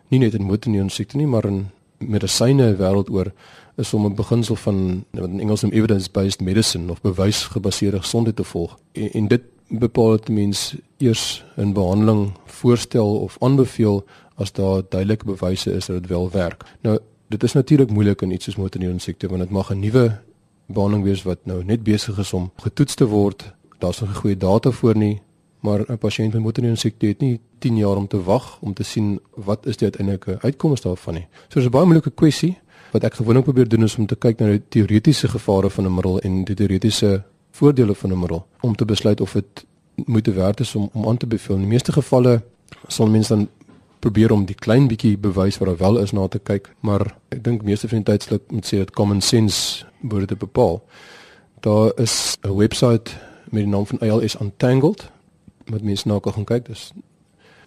nie 0.08 0.20
net 0.20 0.34
in 0.34 0.46
motorneurone 0.46 0.94
siekte 0.94 1.18
nie, 1.18 1.28
maar 1.28 1.46
in 1.46 1.66
medisyne 1.98 2.76
wêreldoor 2.76 3.32
is 3.76 3.94
om 3.94 4.06
'n 4.06 4.16
beginsel 4.16 4.56
van 4.56 5.06
wat 5.12 5.30
in 5.30 5.40
Engels 5.40 5.62
noem 5.62 5.72
evidence 5.72 6.12
based 6.12 6.42
medicine 6.42 6.92
of 6.92 7.02
bewysgebaseerde 7.02 8.00
gesondheid 8.00 8.36
te 8.36 8.44
volg. 8.44 8.78
En, 8.92 9.12
en 9.12 9.28
dit 9.28 9.42
bepaal 9.68 10.12
dit 10.12 10.30
mens 10.30 10.76
eers 10.98 11.44
'n 11.58 11.74
behandeling 11.74 12.32
voorstel 12.46 13.16
of 13.20 13.36
aanbeveel 13.40 14.06
as 14.36 14.52
daar 14.52 14.82
duidelike 14.90 15.26
bewyse 15.26 15.72
is 15.72 15.86
dat 15.86 16.02
dit 16.02 16.10
wel 16.10 16.30
werk. 16.32 16.64
Nou 16.82 17.00
dit 17.28 17.44
is 17.44 17.54
natuurlik 17.54 17.90
moeilik 17.90 18.22
in 18.22 18.32
iets 18.32 18.46
soos 18.46 18.56
motorneurone 18.56 19.02
siekte 19.02 19.28
want 19.28 19.42
dit 19.42 19.50
mag 19.50 19.72
'n 19.72 19.80
nuwe 19.80 20.20
behandeling 20.66 21.04
wees 21.04 21.24
wat 21.24 21.40
nou 21.44 21.64
net 21.64 21.84
besig 21.84 22.18
is 22.18 22.34
om 22.34 22.52
getoets 22.56 22.96
te 22.96 23.06
word. 23.06 23.54
Daar's 23.80 24.00
nog 24.00 24.16
goeie 24.16 24.38
data 24.38 24.72
voor 24.72 24.98
nie, 24.98 25.22
maar 25.60 25.80
'n 25.80 25.98
pasiënt 25.98 26.34
met 26.34 26.42
motorneurone 26.42 26.80
siekte 26.80 27.06
het 27.06 27.20
nie 27.20 27.40
10 27.60 27.78
jaar 27.78 27.96
om 27.96 28.08
te 28.08 28.24
wag 28.24 28.58
om 28.62 28.74
te 28.74 28.84
sien 28.84 29.20
wat 29.34 29.66
is 29.66 29.78
die 29.78 29.88
uiteindelike 29.88 30.38
uitkomste 30.42 30.88
daarvan 30.88 31.14
nie. 31.14 31.28
So 31.48 31.60
dis 31.60 31.66
'n 31.66 31.72
baie 31.72 31.86
moeilike 31.86 32.12
kwessie 32.12 32.58
wat 32.92 33.04
ek 33.04 33.14
gewoonlik 33.14 33.44
probeer 33.44 33.68
doen 33.68 33.84
is 33.84 33.98
om 33.98 34.06
te 34.06 34.16
kyk 34.16 34.40
na 34.40 34.46
die 34.46 34.62
teoretiese 34.70 35.28
gevare 35.28 35.70
van 35.70 35.86
'n 35.86 35.94
middel 35.94 36.20
en 36.20 36.44
die 36.44 36.56
teoretiese 36.56 37.24
voordele 37.52 37.96
van 37.96 38.12
'n 38.12 38.20
middel 38.20 38.46
om 38.62 38.76
te 38.76 38.86
besluit 38.86 39.22
of 39.22 39.34
dit 39.34 39.66
moet 39.96 40.28
werd 40.28 40.60
is 40.60 40.76
om 40.76 40.90
om 40.94 41.08
aan 41.08 41.18
te 41.18 41.28
beveel. 41.28 41.56
In 41.56 41.62
die 41.62 41.70
meeste 41.70 41.92
gevalle 41.92 42.42
sal 42.88 43.08
mense 43.08 43.36
dan 43.36 43.48
probeer 44.00 44.32
om 44.32 44.46
die 44.46 44.56
klein 44.56 44.88
bietjie 44.88 45.18
bewys 45.18 45.58
wat 45.58 45.68
daar 45.68 45.78
wel 45.78 45.98
is 45.98 46.12
na 46.12 46.28
te 46.28 46.40
kyk, 46.40 46.70
maar 46.80 47.16
ek 47.30 47.44
dink 47.44 47.64
meeste 47.64 47.88
van 47.88 48.04
die 48.04 48.12
tyd 48.12 48.24
sal 48.24 48.38
ek 48.38 48.52
moet 48.52 48.66
sê 48.66 48.78
dat 48.78 48.94
common 48.98 49.22
sense 49.22 49.86
word 50.02 50.30
dit 50.30 50.40
bepaal. 50.40 50.82
Daar 51.62 51.92
is 52.00 52.38
'n 52.44 52.56
webwerf 52.56 53.18
met 53.50 53.64
die 53.64 53.68
naam 53.68 53.86
van 53.86 54.00
ALS 54.00 54.40
Untangled 54.42 55.12
wat 55.66 55.82
mense 55.82 56.08
na 56.08 56.20
kan 56.20 56.34
gaan 56.34 56.46
kyk. 56.46 56.66
Dis 56.66 56.92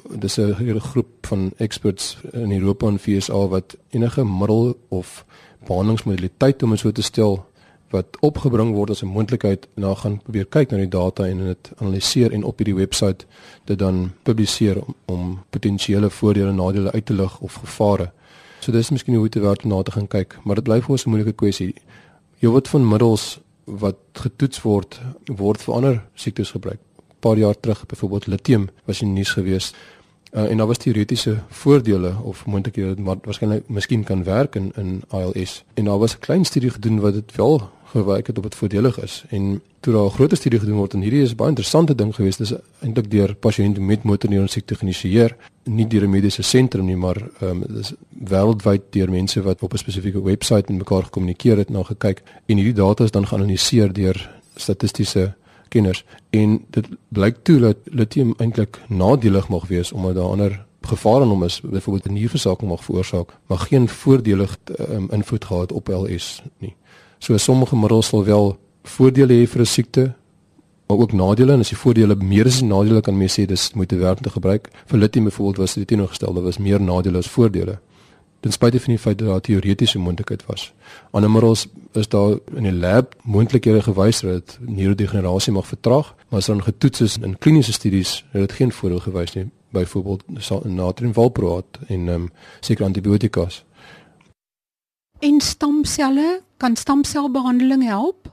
dis 0.08 0.38
'n 0.38 0.54
hele 0.54 0.80
groep 0.80 1.26
van 1.26 1.52
experts 1.56 2.16
in 2.32 2.52
Europa 2.52 2.86
en 2.86 2.98
VSA 2.98 3.48
wat 3.48 3.76
enige 3.90 4.24
middel 4.24 4.78
of 4.88 5.24
behandelingsmodaliteit 5.66 6.62
om 6.62 6.70
dit 6.70 6.78
so 6.78 6.92
te 6.92 7.02
stel 7.02 7.46
wat 7.90 8.16
opgebring 8.20 8.74
word 8.74 8.90
as 8.90 9.02
'n 9.02 9.06
moontlikheid 9.06 9.68
na 9.74 9.94
gaan 9.94 10.20
probeer 10.22 10.46
kyk 10.46 10.70
na 10.70 10.76
die 10.76 10.88
data 10.88 11.26
en 11.26 11.38
dit 11.38 11.70
analiseer 11.78 12.32
en 12.32 12.44
op 12.44 12.58
hierdie 12.58 12.74
webwerf 12.74 13.26
dit 13.64 13.78
dan 13.78 14.12
publiseer 14.22 14.82
om, 14.82 14.94
om 15.04 15.44
potensiële 15.50 16.10
voordele 16.10 16.48
en 16.48 16.56
nadele 16.56 16.92
uit 16.92 17.06
te 17.06 17.12
lig 17.12 17.40
of 17.40 17.54
gevare. 17.54 18.10
So 18.60 18.72
dis 18.72 18.90
miskien 18.90 19.14
hoe 19.14 19.28
te 19.28 19.40
werk 19.40 19.64
na 19.64 19.82
te 19.82 19.90
gaan 19.90 20.08
kyk, 20.08 20.38
maar 20.44 20.54
dit 20.54 20.64
bly 20.64 20.80
vir 20.80 20.90
ons 20.90 21.06
'n 21.06 21.10
moeilike 21.10 21.32
kwessie. 21.32 21.74
Jy 22.38 22.48
word 22.48 22.68
van 22.68 22.88
middels 22.88 23.40
wat 23.64 23.96
getoets 24.12 24.62
word 24.62 25.00
word 25.26 25.62
vir 25.62 25.74
ander 25.74 26.04
siektes 26.14 26.50
gebruik. 26.50 26.78
'n 26.78 27.20
Paar 27.20 27.36
jaar 27.36 27.60
terug 27.60 27.86
byvoorbeeld 27.86 28.26
lithium 28.26 28.68
was 28.84 29.02
in 29.02 29.12
nuus 29.12 29.30
geweest 29.30 29.76
Uh, 30.32 30.50
en 30.50 30.56
daar 30.56 30.66
was 30.66 30.76
teoretiese 30.76 31.38
voordele 31.48 32.14
of 32.22 32.46
moontlikhede 32.46 32.94
dit 32.94 33.04
waarskynlik 33.24 33.68
miskien 33.68 34.04
kan 34.04 34.24
werk 34.24 34.54
in 34.54 34.72
in 34.76 35.02
ALS. 35.08 35.64
En 35.74 35.84
daar 35.84 35.98
was 35.98 36.14
'n 36.14 36.18
klein 36.20 36.44
studie 36.44 36.70
gedoen 36.70 37.00
wat 37.00 37.12
dit 37.12 37.36
wel 37.36 37.70
gewys 37.92 38.26
het 38.26 38.38
op 38.38 38.42
dit 38.42 38.54
voordelig 38.54 39.00
is. 39.02 39.24
En 39.28 39.60
toe 39.80 39.92
daar 39.92 40.04
'n 40.04 40.10
groter 40.10 40.36
studie 40.36 40.58
gedoen 40.58 40.76
word 40.76 40.94
en 40.94 41.00
hierdie 41.00 41.22
is 41.22 41.34
baie 41.34 41.48
interessante 41.48 41.94
ding 41.94 42.14
geweest. 42.14 42.38
Dis 42.38 42.52
eintlik 42.80 43.10
deur 43.10 43.34
pasiënte 43.34 43.80
met 43.80 44.02
motorneuron 44.02 44.48
siekte 44.48 44.74
geïnisieer, 44.74 45.36
nie 45.64 45.86
deur 45.86 46.02
'n 46.02 46.10
mediese 46.10 46.42
sentrum 46.42 46.84
nie, 46.84 46.96
maar 46.96 47.16
ehm 47.40 47.50
um, 47.50 47.64
dis 47.74 47.92
wêreldwyd 48.24 48.82
deur 48.90 49.10
mense 49.10 49.42
wat 49.42 49.62
op 49.62 49.72
'n 49.72 49.76
spesifieke 49.76 50.22
webwerf 50.22 50.68
met 50.68 50.78
mekaar 50.78 51.02
gekommunikeer 51.02 51.56
het, 51.56 51.70
na 51.70 51.82
gekyk 51.82 52.22
en 52.46 52.56
hierdie 52.56 52.74
data 52.74 53.04
is 53.04 53.10
dan 53.10 53.26
geanaliseer 53.26 53.92
deur 53.92 54.30
statistiese 54.56 55.34
kenners 55.68 56.04
en 56.30 56.64
dit 56.70 56.86
blyk 57.08 57.36
toe 57.42 57.58
dat 57.58 57.76
lithium 57.84 58.34
eintlik 58.38 58.80
nadelig 58.88 59.48
mag 59.48 59.66
wees 59.66 59.92
omdat 59.92 60.14
daar 60.14 60.24
ander 60.24 60.66
gevare 60.88 61.22
in 61.22 61.28
hom 61.28 61.44
is, 61.44 61.60
byvoorbeeld 61.60 62.08
'n 62.08 62.12
nierversaking 62.12 62.70
mag 62.70 62.84
veroorsaak, 62.84 63.28
maar 63.46 63.58
geen 63.58 63.88
voordelig 63.88 64.58
um, 64.78 65.08
invloed 65.10 65.44
gehad 65.44 65.72
op 65.72 65.88
LS 65.88 66.42
nie. 66.58 66.74
So 67.18 67.36
sommige 67.36 67.76
middels 67.76 68.06
sal 68.06 68.24
wel 68.24 68.58
voordele 68.82 69.34
hê 69.34 69.46
vir 69.46 69.60
'n 69.60 69.66
siekte, 69.66 70.14
maar 70.86 70.98
ook 70.98 71.12
nadele 71.12 71.52
en 71.52 71.60
as 71.60 71.68
die 71.68 71.76
voordele 71.76 72.14
meer 72.14 72.46
as 72.46 72.58
die 72.60 72.68
nadele 72.68 73.00
kan 73.00 73.16
mense 73.16 73.40
sê 73.40 73.46
dis 73.46 73.72
moet 73.74 73.92
werk 73.92 74.20
te 74.20 74.30
gebruik. 74.30 74.70
Vir 74.86 74.98
lithium 74.98 75.24
byvoorbeeld 75.24 75.56
was 75.56 75.74
dit 75.74 75.86
teenoorgestelde, 75.86 76.40
was 76.40 76.58
meer 76.58 76.80
nadele 76.80 77.18
as 77.18 77.28
voordele 77.28 77.78
ten 78.40 78.52
spyte 78.52 78.80
van 78.80 78.92
die 78.92 78.98
feit 78.98 79.18
dat 79.18 79.28
daar 79.28 79.40
teoretiese 79.40 79.98
moontlikheid 79.98 80.46
was. 80.46 80.72
Andermals 81.10 81.66
is 81.92 82.08
daar 82.08 82.38
in 82.54 82.62
die 82.62 82.72
lab 82.72 83.14
moontlikhede 83.22 83.82
gewys 83.82 84.20
dat 84.20 84.58
neurodegenerasie 84.60 85.52
mag 85.52 85.66
vertraag, 85.66 86.14
maar 86.28 86.38
as 86.38 86.46
dan 86.46 86.62
getoets 86.62 87.00
is 87.00 87.16
in 87.18 87.38
kliniese 87.38 87.72
studies, 87.72 88.24
het 88.30 88.40
dit 88.40 88.52
geen 88.52 88.72
voordeel 88.72 89.00
gewys 89.00 89.34
nie, 89.34 89.48
byvoorbeeld 89.74 90.22
natriumvalproat 90.64 91.78
en 91.86 92.08
ehm 92.08 92.22
um, 92.22 92.30
sekere 92.60 92.86
antibiotikas. 92.86 93.64
En 95.18 95.40
stamselle, 95.40 96.42
kan 96.58 96.76
stamselbehandeling 96.76 97.84
help? 97.86 98.28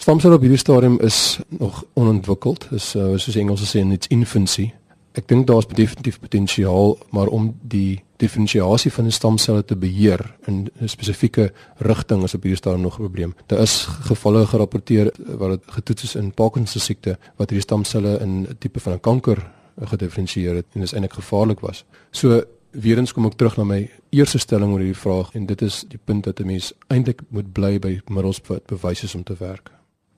Stamselle 0.00 0.34
op 0.34 0.40
hierdie 0.40 0.58
stadium 0.58 1.00
is 1.00 1.38
nog 1.48 1.84
onontwikkeld. 1.92 2.68
Dis 2.70 2.94
uh, 2.94 3.12
soos 3.16 3.36
Engels 3.36 3.64
sê 3.68 3.82
in 3.82 3.92
its 3.92 4.08
infancy. 4.08 4.70
Ek 5.18 5.26
dink 5.28 5.48
daar's 5.50 5.66
definitief 5.66 6.20
potensiaal, 6.22 6.94
maar 7.10 7.28
om 7.28 7.50
die 7.60 8.00
diferensiasie 8.20 8.92
van 8.94 9.08
die 9.08 9.14
stamselle 9.16 9.64
te 9.64 9.76
beheer 9.76 10.22
in 10.46 10.68
'n 10.80 10.88
spesifieke 10.88 11.50
rigting 11.78 12.22
is 12.24 12.34
op 12.34 12.42
hierdie 12.42 12.60
stadium 12.60 12.82
nog 12.82 12.98
'n 12.98 13.02
probleem. 13.02 13.34
Daar 13.46 13.60
is 13.60 13.84
gevalle 13.84 14.46
gerapporteer 14.46 15.12
waar 15.38 15.48
dit 15.48 15.62
getoets 15.66 16.02
is 16.02 16.14
in 16.14 16.32
Parkinson 16.32 16.80
siekte 16.80 17.18
wat 17.36 17.50
hierdie 17.50 17.68
stamselle 17.68 18.18
in 18.20 18.46
'n 18.48 18.56
tipe 18.58 18.80
van 18.80 18.92
'n 18.92 19.00
kanker 19.00 19.50
gediferensieer 19.80 20.54
het 20.54 20.66
en 20.72 20.80
dit 20.80 20.88
is 20.88 20.92
eintlik 20.92 21.12
gevaarlik 21.12 21.60
was. 21.60 21.84
So 22.10 22.44
weer 22.70 22.98
eens 22.98 23.12
kom 23.12 23.26
ek 23.26 23.36
terug 23.38 23.56
na 23.58 23.64
my 23.64 23.80
eerste 24.14 24.38
stelling 24.38 24.72
oor 24.72 24.82
hierdie 24.82 25.02
vraag 25.02 25.34
en 25.34 25.46
dit 25.46 25.62
is 25.62 25.82
die 25.88 25.98
punt 25.98 26.24
dat 26.24 26.40
'n 26.40 26.46
mens 26.46 26.72
eintlik 26.88 27.22
moet 27.28 27.52
bly 27.52 27.78
by 27.78 28.00
middels 28.08 28.40
wat 28.48 28.66
bewys 28.66 29.02
is 29.02 29.14
om 29.14 29.22
te 29.22 29.34
werk. 29.38 29.70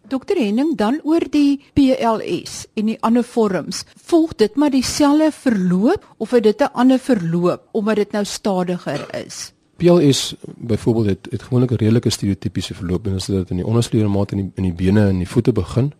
Dokter 0.08 0.36
Henning 0.36 0.76
dan 0.76 1.00
oor 1.04 1.24
die 1.30 1.60
PLS 1.74 2.66
en 2.74 2.86
die 2.86 2.98
ander 3.00 3.24
vorms. 3.24 3.84
Volg 4.04 4.34
dit 4.34 4.56
maar 4.56 4.70
dieselfde 4.70 5.30
verloop 5.32 6.14
of 6.18 6.30
het 6.30 6.42
dit 6.42 6.60
'n 6.60 6.72
ander 6.72 6.98
verloop 6.98 7.68
omdat 7.72 7.96
dit 7.96 8.12
nou 8.12 8.24
stadiger 8.24 9.24
is? 9.26 9.52
PLS 9.76 10.34
byvoorbeeld 10.56 11.06
het, 11.06 11.28
het 11.30 11.42
gewoonlik 11.42 11.70
'n 11.70 11.74
redelike 11.74 12.10
stereotypiese 12.10 12.74
verloop 12.74 13.06
en 13.06 13.12
dit 13.12 13.20
is 13.20 13.26
dat 13.26 13.50
in 13.50 13.56
die 13.56 13.66
ondersleutelmaat 13.66 14.32
in 14.32 14.38
die 14.38 14.50
in 14.54 14.62
die 14.62 14.72
bene 14.72 15.08
en 15.08 15.18
die 15.18 15.28
voete 15.28 15.52
begin 15.52 15.92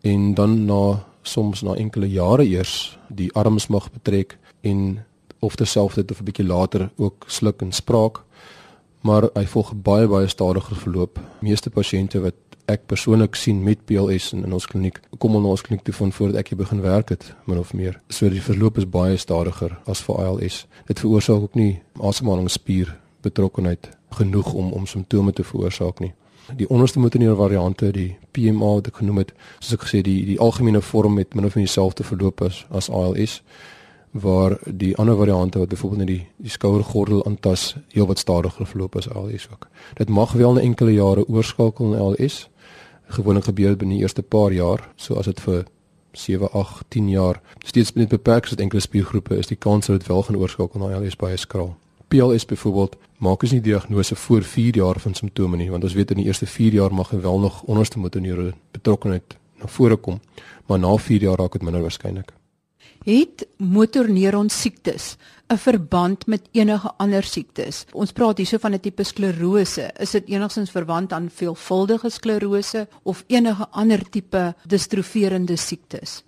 en 0.00 0.34
dan 0.34 0.64
na 0.64 1.06
soms 1.22 1.62
na 1.62 1.74
enkele 1.74 2.10
jare 2.10 2.44
eers 2.44 2.98
die 3.08 3.32
arms 3.32 3.66
mag 3.66 3.92
betrek 3.92 4.38
en 4.60 5.04
of 5.40 5.56
terselfdertyd 5.56 6.10
of 6.10 6.20
'n 6.20 6.24
bietjie 6.24 6.46
later 6.46 6.90
ook 6.96 7.24
sluk 7.26 7.60
en 7.62 7.72
spraak 7.72 8.22
maar 9.00 9.28
hy 9.34 9.46
volg 9.48 9.72
baie 9.74 10.08
baie 10.08 10.28
stadiger 10.28 10.76
verloop. 10.76 11.18
Meeste 11.40 11.70
pasiënte 11.72 12.20
wat 12.20 12.36
ek 12.70 12.84
persoonlik 12.86 13.34
sien 13.34 13.62
met 13.64 13.82
PLS 13.88 14.30
in, 14.36 14.44
in 14.46 14.52
ons 14.54 14.66
kliniek 14.70 15.00
kom 15.18 15.34
al 15.34 15.42
na 15.42 15.54
ons 15.54 15.64
kliniek 15.66 15.82
toe 15.86 15.94
van 15.96 16.12
voordat 16.14 16.42
ek 16.42 16.52
hier 16.52 16.60
begin 16.60 16.82
werk 16.84 17.10
het 17.14 17.32
min 17.50 17.58
of 17.58 17.72
meer. 17.74 17.98
So 18.08 18.28
die 18.30 18.42
verloop 18.44 18.78
is 18.78 18.86
baie 18.86 19.16
stadiger 19.18 19.78
as 19.90 20.04
vir 20.06 20.20
ALS. 20.22 20.64
Dit 20.86 21.02
veroorsaak 21.02 21.48
ook 21.48 21.58
nie 21.58 21.80
asemhalingsspier 21.98 22.92
betrokkenheid 23.24 23.90
genoeg 24.20 24.52
om 24.52 24.72
om 24.76 24.86
simptome 24.86 25.32
te 25.32 25.44
veroorsaak 25.44 26.00
nie. 26.00 26.12
Die 26.58 26.66
onderste 26.68 26.98
motorneure 26.98 27.36
variante, 27.38 27.92
die 27.94 28.16
PMA 28.34 28.72
wat 28.80 28.88
ek 28.90 29.02
genoem 29.02 29.20
het, 29.22 29.34
soos 29.60 29.76
ek 29.78 29.84
gesê 29.86 30.00
die 30.02 30.24
die 30.26 30.38
algemene 30.42 30.80
vorm 30.82 31.18
met 31.18 31.34
min 31.34 31.46
of 31.46 31.56
meer 31.56 31.66
dieselfde 31.66 32.04
verloop 32.06 32.42
as 32.46 32.64
as 32.70 32.90
ALS 32.90 33.40
waar 34.10 34.58
die 34.66 34.96
ander 34.96 35.16
variante 35.16 35.58
wat 35.58 35.68
byvoorbeeld 35.68 36.00
net 36.00 36.08
die 36.08 36.26
die 36.36 36.50
skouergordel 36.50 37.24
aantas 37.26 37.76
heel 37.88 38.06
wat 38.06 38.18
stadiger 38.18 38.66
verloop 38.66 38.96
as 38.96 39.08
ALS 39.08 39.48
ook. 39.52 39.68
Dit 39.94 40.08
mag 40.08 40.32
wel 40.32 40.52
'n 40.52 40.58
enkele 40.58 40.92
jare 40.92 41.28
oorskakel 41.28 41.86
na 41.86 41.98
ALS, 41.98 42.48
gewoonlik 43.06 43.44
gebeur 43.44 43.76
binne 43.76 43.94
die 43.94 44.02
eerste 44.02 44.22
paar 44.22 44.52
jaar, 44.52 44.88
so 44.96 45.14
as 45.14 45.24
dit 45.24 45.40
vir 45.40 45.64
7, 46.12 46.52
8, 46.52 46.84
10 46.88 47.08
jaar 47.08 47.40
steeds 47.58 47.92
binne 47.92 48.08
beperk 48.08 48.44
is 48.44 48.50
tot 48.50 48.60
enkele 48.60 48.80
spiergroepe 48.80 49.36
is 49.36 49.46
die 49.46 49.56
kans 49.56 49.86
dat 49.86 49.98
dit 49.98 50.08
wel 50.08 50.22
gaan 50.22 50.36
oorskakel 50.36 50.80
na 50.80 50.94
ALS 50.94 51.16
baie 51.16 51.36
skraal. 51.36 51.76
PLS 52.08 52.46
byvoorbeeld 52.46 52.96
maak 53.18 53.42
ons 53.42 53.52
nie 53.52 53.60
diagnose 53.60 54.16
voor 54.16 54.42
4 54.42 54.76
jaar 54.76 55.00
van 55.00 55.14
simptome 55.14 55.56
nie, 55.56 55.70
want 55.70 55.84
ons 55.84 55.94
weet 55.94 56.10
in 56.10 56.16
die 56.16 56.26
eerste 56.26 56.46
4 56.46 56.72
jaar 56.72 56.94
mag 56.94 57.10
wel 57.10 57.38
nog 57.38 57.62
onderste 57.62 57.98
motorneure 57.98 58.54
betrokkenheid 58.70 59.36
na 59.60 59.66
vore 59.66 59.96
kom, 59.96 60.20
maar 60.66 60.78
na 60.78 60.96
4 60.96 61.22
jaar 61.22 61.38
raak 61.38 61.52
dit 61.52 61.62
minder 61.62 61.80
waarskynlik. 61.80 62.39
Het 63.10 63.46
motorneuron 63.56 64.50
siektes 64.50 65.16
'n 65.48 65.56
verband 65.56 66.26
met 66.26 66.48
enige 66.50 66.92
ander 66.96 67.22
siektes. 67.22 67.84
Ons 67.92 68.12
praat 68.12 68.38
hierso 68.38 68.58
van 68.58 68.74
'n 68.74 68.80
tipe 68.80 69.02
sklerose. 69.02 69.90
Is 69.98 70.10
dit 70.10 70.28
enigstens 70.28 70.70
verwant 70.70 71.12
aan 71.12 71.30
veelvuldige 71.30 72.10
sklerose 72.10 72.88
of 73.02 73.24
enige 73.26 73.68
ander 73.70 74.10
tipe 74.10 74.54
distroferende 74.66 75.56
siektes? 75.56 76.22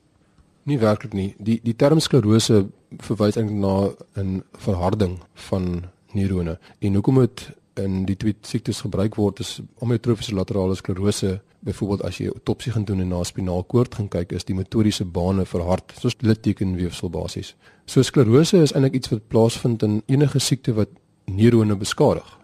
Nie 0.62 0.78
werklik 0.78 1.12
nie. 1.12 1.34
Die 1.38 1.60
die 1.62 1.76
term 1.76 1.98
sklerose 1.98 2.66
verwys 2.98 3.36
eintlik 3.36 3.58
na 3.58 3.90
'n 4.22 4.42
verharding 4.52 5.18
van 5.34 5.82
neurone. 6.12 6.58
En 6.78 6.94
hoekom 6.94 7.18
dit 7.18 7.50
in 7.74 8.04
die 8.04 8.16
twee 8.16 8.36
siektes 8.40 8.80
gebruik 8.80 9.14
word 9.14 9.40
is 9.40 9.60
amyotrofiese 9.78 10.34
laterale 10.34 10.74
sklerose 10.74 11.40
byvoorbeeld 11.62 12.02
as 12.02 12.18
jy 12.18 12.26
autopsie 12.26 12.72
gaan 12.72 12.84
doen 12.84 13.00
en 13.00 13.08
na 13.08 13.22
spinaalkoord 13.24 13.94
gaan 13.94 14.08
kyk 14.10 14.32
is 14.32 14.44
die 14.44 14.54
motoriese 14.54 15.04
bane 15.04 15.44
verhard 15.46 15.94
soos 16.00 16.16
littekenweefsel 16.20 17.10
basies. 17.10 17.54
So 17.86 18.02
sklerose 18.02 18.62
is 18.62 18.74
eintlik 18.74 18.98
iets 18.98 19.12
wat 19.12 19.28
plaasvind 19.28 19.82
in 19.86 20.02
enige 20.06 20.38
siekte 20.38 20.74
wat 20.74 20.90
neurone 21.30 21.76
beskadig. 21.76 22.38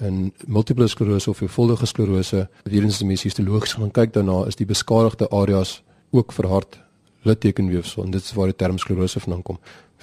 In 0.00 0.32
multiple 0.46 0.88
sklerose 0.88 1.30
of 1.30 1.36
veelvuldige 1.36 1.86
sklerose, 1.86 2.48
weer 2.64 2.82
eens 2.82 2.98
die 2.98 3.06
mense 3.06 3.28
histologies 3.28 3.76
gaan 3.78 3.92
kyk 3.94 4.14
daarna 4.16 4.44
is 4.48 4.58
die 4.58 4.66
beskadigde 4.66 5.28
areas 5.30 5.82
ook 6.10 6.32
verhard 6.32 6.80
littekenweefsel 7.28 8.04
en 8.04 8.10
dit 8.10 8.22
is 8.22 8.32
waar 8.32 8.50
die 8.50 8.56
term 8.56 8.78
sklerose 8.78 9.20
vandaan 9.20 9.42
kom. 9.42 9.58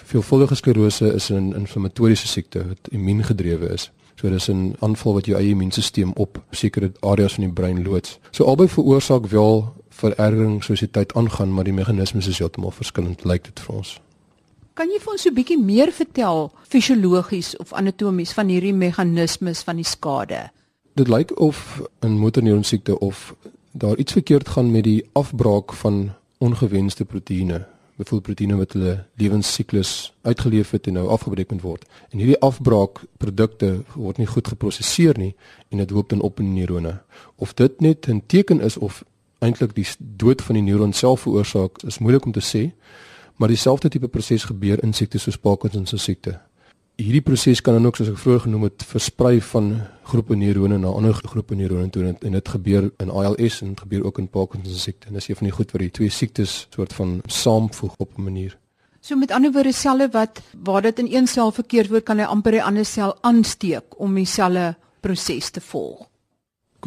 Veelvuldige 0.08 0.56
sklerose 0.56 1.14
is 1.14 1.32
'n 1.32 1.54
inflammatoriese 1.56 2.28
siekte 2.28 2.68
wat 2.68 2.88
immuungedrewe 2.92 3.74
is. 3.74 3.92
So 4.18 4.30
dis 4.30 4.50
'n 4.50 4.76
aanval 4.80 5.14
wat 5.14 5.26
jou 5.26 5.38
eie 5.38 5.50
immuunstelsel 5.50 6.12
op 6.16 6.42
sekere 6.52 6.92
areas 7.00 7.34
van 7.34 7.44
die 7.44 7.54
brein 7.54 7.84
loods. 7.84 8.20
So 8.32 8.44
albei 8.44 8.68
veroorsaak 8.68 9.26
wel 9.28 9.74
verergering 9.90 10.64
soos 10.64 10.80
die 10.80 10.92
tyd 10.92 11.14
aangaan, 11.14 11.54
maar 11.54 11.64
die 11.64 11.74
meganismes 11.74 12.28
is 12.28 12.38
heeltemal 12.38 12.72
verskillend, 12.72 13.24
lyk 13.24 13.44
dit 13.44 13.60
vir 13.60 13.76
ons. 13.76 14.02
Kan 14.74 14.90
jy 14.90 15.00
vir 15.00 15.12
ons 15.12 15.26
'n 15.26 15.34
bietjie 15.34 15.64
meer 15.64 15.92
vertel 15.92 16.52
fisiologies 16.68 17.58
of 17.58 17.74
anatomies 17.74 18.34
van 18.34 18.48
hierdie 18.48 18.74
meganismes 18.74 19.62
van 19.62 19.76
die 19.76 19.86
skade? 19.86 20.50
Dit 20.96 21.08
lyk 21.08 21.40
of 21.40 21.82
'n 22.02 22.18
motorneuron 22.18 22.64
siekte 22.64 23.00
of 23.00 23.36
daar 23.72 23.98
iets 23.98 24.12
verkeerd 24.12 24.50
gaan 24.50 24.72
met 24.72 24.84
die 24.84 25.04
afbraak 25.14 25.74
van 25.74 26.14
ongewenste 26.38 27.06
proteïene 27.06 27.66
byvoorbeeld 27.98 28.24
proteïene 28.24 28.58
wat 28.58 28.74
hulle 28.74 28.94
lewensiklus 29.18 30.14
uitgeleef 30.22 30.72
het 30.72 30.88
en 30.88 30.94
nou 30.94 31.08
afgebreek 31.10 31.52
moet 31.52 31.62
word. 31.62 31.86
En 32.10 32.22
hierdie 32.22 32.40
afbraakprodukte 32.46 33.72
word 33.96 34.18
nie 34.22 34.30
goed 34.30 34.48
geprosesseer 34.48 35.18
nie 35.18 35.34
en 35.70 35.82
dit 35.82 35.92
loop 35.92 36.10
dan 36.10 36.22
op 36.22 36.40
in 36.40 36.54
neurone. 36.54 37.00
Of 37.36 37.54
dit 37.54 37.82
net 37.82 38.08
'n 38.08 38.24
teken 38.28 38.62
is 38.62 38.78
of 38.78 39.04
eintlik 39.40 39.76
die 39.76 39.88
dood 39.98 40.42
van 40.42 40.56
die 40.56 40.64
neuron 40.64 40.94
self 40.94 41.22
veroorsaak, 41.22 41.84
is 41.84 41.98
moeilik 41.98 42.26
om 42.26 42.32
te 42.32 42.42
sê, 42.42 42.72
maar 43.36 43.48
dieselfde 43.48 43.90
tipe 43.90 44.08
proses 44.08 44.44
gebeur 44.44 44.84
in 44.84 44.94
siektes 44.94 45.22
soos 45.22 45.38
Parkinson 45.38 45.86
se 45.86 45.98
siekte 45.98 46.47
hierdie 46.98 47.22
proses 47.22 47.62
kan 47.62 47.78
dan 47.78 47.86
ook 47.86 47.98
soos 48.00 48.10
ek 48.10 48.20
vroeër 48.22 48.44
genoem 48.48 48.68
het 48.68 48.84
versprei 48.90 49.38
van 49.52 49.70
groepe 50.10 50.36
neurone 50.36 50.80
na 50.82 50.94
ander 50.98 51.14
groepe 51.14 51.56
neurone 51.56 51.92
toe 51.94 52.08
en 52.10 52.38
dit 52.38 52.50
gebeur 52.50 52.90
in 53.04 53.12
ALS 53.14 53.62
en 53.62 53.74
dit 53.74 53.84
gebeur 53.84 54.06
ook 54.08 54.18
in 54.18 54.30
Parkinson 54.30 54.74
se 54.74 54.80
siekte. 54.80 55.08
En 55.08 55.14
dis 55.14 55.28
een 55.30 55.38
van 55.38 55.50
die 55.50 55.54
goed 55.54 55.74
wat 55.76 55.84
die 55.84 55.92
twee 56.00 56.10
siektes 56.10 56.66
soort 56.74 56.94
van 56.98 57.20
saamvoeg 57.26 57.94
op 57.98 58.18
'n 58.18 58.24
manier. 58.24 58.58
So 59.02 59.16
met 59.16 59.32
ander 59.32 59.52
woorde 59.52 59.72
selle 59.72 60.10
wat 60.12 60.42
waar 60.64 60.82
dit 60.82 61.00
in 61.00 61.14
een 61.14 61.28
sel 61.28 61.52
verkeerd 61.52 61.90
word 61.90 62.04
kan 62.04 62.18
hy 62.18 62.26
amper 62.26 62.54
'n 62.54 62.66
ander 62.66 62.86
sel 62.86 63.18
aansteek 63.22 64.00
om 64.00 64.16
dieselfde 64.16 64.76
proses 65.00 65.50
te 65.50 65.62
volg. 65.62 66.08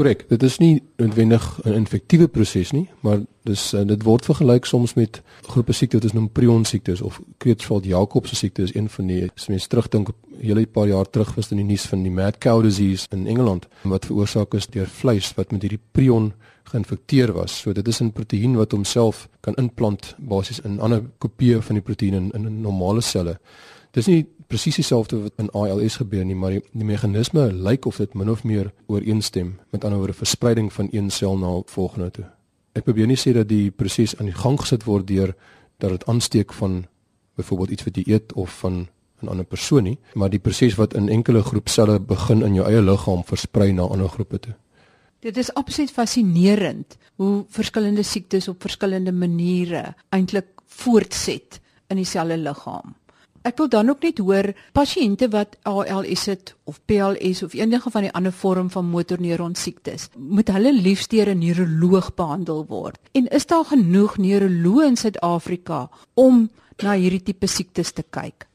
Korrek. 0.01 0.23
Dit 0.29 0.43
is 0.43 0.55
nie 0.59 0.83
noodwendig 0.97 1.61
'n 1.65 1.73
infektiewe 1.73 2.29
proses 2.29 2.71
nie, 2.71 2.89
maar 3.01 3.19
dis 3.45 3.73
uh, 3.75 3.83
dit 3.85 4.03
word 4.03 4.25
vergelyk 4.25 4.65
soms 4.65 4.95
met 4.95 5.21
groepe 5.43 5.73
siektes 5.73 6.01
wat 6.01 6.05
ons 6.05 6.13
noem 6.13 6.31
prion 6.33 6.65
siektes 6.65 7.01
of 7.01 7.21
Creutzfeldt-Jakob 7.39 8.27
se 8.27 8.37
siekte 8.37 8.63
is 8.63 8.75
een 8.75 8.89
van 8.89 9.07
die 9.07 9.29
as 9.37 9.49
mens 9.49 9.67
terugdink 9.67 10.09
hele 10.41 10.67
paar 10.67 10.89
jaar 10.89 11.11
terug 11.11 11.35
was 11.35 11.51
in 11.51 11.61
die 11.61 11.67
nuus 11.67 11.85
van 11.85 12.03
die 12.03 12.13
mad 12.13 12.39
cow 12.39 12.63
disease 12.63 13.07
in 13.11 13.27
Engeland 13.27 13.69
wat 13.83 14.07
veroorsaak 14.09 14.55
is 14.55 14.67
deur 14.67 14.87
vleis 14.87 15.35
wat 15.37 15.53
met 15.53 15.63
hierdie 15.63 15.83
prion 15.93 16.33
geïnfekteer 16.71 17.33
was. 17.33 17.61
So 17.61 17.73
dit 17.73 17.89
is 17.89 18.01
'n 18.01 18.13
proteïen 18.13 18.57
wat 18.57 18.73
homself 18.73 19.29
kan 19.41 19.55
inplant 19.55 20.15
basies 20.19 20.61
in 20.61 20.81
ander 20.81 21.03
kopieë 21.19 21.63
van 21.63 21.75
die 21.75 21.83
proteïen 21.83 22.15
in, 22.15 22.31
in 22.33 22.61
normale 22.61 23.01
selle. 23.01 23.39
Dis 23.91 24.07
nie 24.07 24.27
presies 24.47 24.75
dieselfde 24.75 25.23
wat 25.23 25.33
in 25.37 25.51
ALS 25.51 25.97
gebeur 25.97 26.25
nie, 26.25 26.35
maar 26.35 26.51
die, 26.51 26.63
die 26.73 26.85
meganisme 26.85 27.53
lyk 27.53 27.87
of 27.87 27.97
dit 27.97 28.15
min 28.15 28.31
of 28.31 28.45
meer 28.45 28.73
ooreenstem 28.87 29.59
met 29.71 29.85
ander 29.85 29.99
woorde 29.99 30.19
verspreiding 30.19 30.73
van 30.73 30.89
een 30.91 31.11
sel 31.11 31.39
na 31.39 31.63
volgende 31.67 32.11
toe. 32.11 32.25
Ek 32.73 32.87
probeer 32.87 33.07
nie 33.07 33.19
sê 33.19 33.33
dat 33.35 33.49
die 33.49 33.71
proses 33.71 34.17
aan 34.19 34.31
die 34.31 34.35
gang 34.35 34.59
gesit 34.61 34.87
word 34.87 35.07
deur 35.07 35.35
dat 35.79 35.91
dit 35.91 36.07
aansteek 36.07 36.53
van 36.53 36.85
byvoorbeeld 37.39 37.71
iets 37.71 37.85
wat 37.85 37.97
jy 37.97 38.05
eet 38.07 38.33
of 38.33 38.59
van 38.63 38.89
'n 39.23 39.29
ander 39.29 39.45
persoon 39.45 39.85
nie, 39.85 39.99
maar 40.15 40.31
die 40.31 40.39
proses 40.39 40.75
wat 40.75 40.95
in 40.95 41.09
enkele 41.09 41.43
groep 41.43 41.69
selle 41.69 42.01
begin 42.01 42.43
in 42.43 42.55
jou 42.55 42.67
eie 42.67 42.83
liggaam 42.83 43.25
versprei 43.25 43.73
na 43.73 43.83
ander 43.83 44.09
groepe 44.09 44.41
toe. 44.41 44.55
Dit 45.21 45.37
is 45.37 45.53
absoluut 45.55 45.91
fascinerend 45.93 46.97
hoe 47.21 47.45
verskillende 47.53 48.03
siektes 48.03 48.49
op 48.49 48.63
verskillende 48.65 49.13
maniere 49.13 49.95
eintlik 50.09 50.49
voortset 50.81 51.61
in 51.93 52.01
dieselfde 52.01 52.39
liggaam. 52.41 52.95
Ek 53.45 53.57
wil 53.57 53.69
dan 53.73 53.89
ook 53.89 54.03
net 54.05 54.19
hoor 54.21 54.51
pasiënte 54.77 55.31
wat 55.33 55.57
ALS 55.69 56.27
het 56.29 56.55
of 56.69 56.81
PLS 56.89 57.43
of 57.43 57.55
enige 57.57 57.93
van 57.93 58.05
die 58.05 58.13
ander 58.17 58.33
vorm 58.33 58.69
van 58.73 58.89
motorneuron 58.89 59.55
siektes, 59.57 60.09
moet 60.17 60.49
hulle 60.53 60.73
liefs 60.77 61.09
deur 61.09 61.29
'n 61.29 61.39
neuroloog 61.39 62.15
behandel 62.15 62.67
word. 62.69 63.01
En 63.13 63.29
is 63.29 63.47
daar 63.47 63.65
genoeg 63.65 64.17
neuroloë 64.17 64.87
in 64.87 64.97
Suid-Afrika 64.97 65.89
om 66.15 66.51
na 66.83 66.95
hierdie 66.97 67.23
tipe 67.23 67.47
siektes 67.47 67.93
te 67.93 68.05
kyk? 68.11 68.47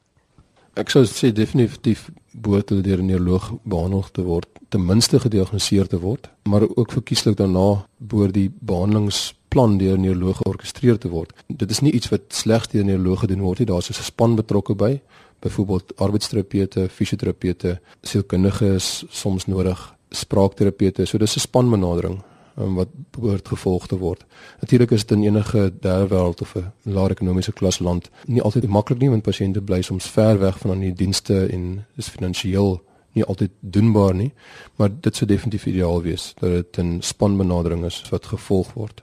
Ek 0.74 0.90
sou 0.90 1.06
sê 1.06 1.32
definitief 1.32 2.10
behoort 2.42 2.70
hulle 2.70 2.82
deur 2.82 3.00
'n 3.00 3.06
neuroloog 3.06 3.52
behandel 3.64 4.04
te 4.12 4.24
word, 4.24 4.48
ten 4.70 4.86
minste 4.86 5.20
gediagnoseer 5.20 5.88
te 5.88 6.00
word, 6.00 6.30
maar 6.44 6.64
ook 6.76 6.92
verkieslik 6.92 7.38
daarna 7.38 7.86
behoort 7.98 8.34
die 8.34 8.52
behandelings 8.60 9.34
plan 9.48 9.78
deur 9.78 9.98
'n 9.98 10.02
neuroloog 10.02 10.38
georkestreer 10.38 10.98
te 10.98 11.10
word. 11.10 11.34
Dit 11.48 11.72
is 11.72 11.80
nie 11.80 11.92
iets 11.92 12.10
wat 12.10 12.22
slegs 12.28 12.68
deur 12.68 12.84
'n 12.84 12.88
neuroloog 12.88 13.20
gedoen 13.20 13.42
word 13.42 13.60
nie. 13.60 13.68
Daar's 13.68 13.90
'n 13.90 14.04
span 14.04 14.36
betrokke 14.36 14.76
by, 14.76 15.02
byvoorbeeld 15.40 15.94
arbeidsterapeute, 15.98 16.90
fisioterapeute, 16.90 17.80
sielkundiges, 18.02 19.06
soms 19.10 19.46
nodig 19.46 19.96
spraakterapeute. 20.10 21.06
So 21.06 21.18
dis 21.18 21.36
'n 21.36 21.40
spanbenadering 21.40 22.24
um, 22.58 22.76
wat 22.76 22.90
behoort 23.12 23.48
gevolg 23.48 23.88
te 23.88 23.98
word. 23.98 24.26
Natuurlik 24.60 24.92
is 24.92 25.06
dit 25.06 25.18
in 25.18 25.24
enige 25.24 25.74
derde 25.80 26.08
wêreld 26.16 26.42
of 26.42 26.56
'n 26.56 26.72
lae 26.84 27.10
ekonomiese 27.10 27.52
klas 27.52 27.80
land 27.80 28.10
nie 28.26 28.42
altyd 28.42 28.68
maklik 28.68 29.00
nie 29.00 29.10
want 29.10 29.24
pasiënte 29.24 29.62
bly 29.62 29.82
soms 29.82 30.06
ver 30.06 30.40
weg 30.40 30.60
van 30.60 30.72
aan 30.72 30.80
die 30.80 30.94
dienste 30.94 31.48
en 31.48 31.86
is 31.96 32.10
finansiëel 32.10 32.82
nie 33.16 33.24
altyd 33.24 33.52
doenbaar 33.60 34.16
nie, 34.16 34.34
maar 34.76 34.90
dit 35.02 35.16
sou 35.16 35.28
definitief 35.28 35.66
ideaal 35.66 36.02
wees 36.02 36.34
dat 36.40 36.52
dit 36.52 36.78
'n 36.84 37.02
spanbenadering 37.02 37.86
is 37.86 38.04
wat 38.10 38.26
gevolg 38.26 38.74
word. 38.74 39.02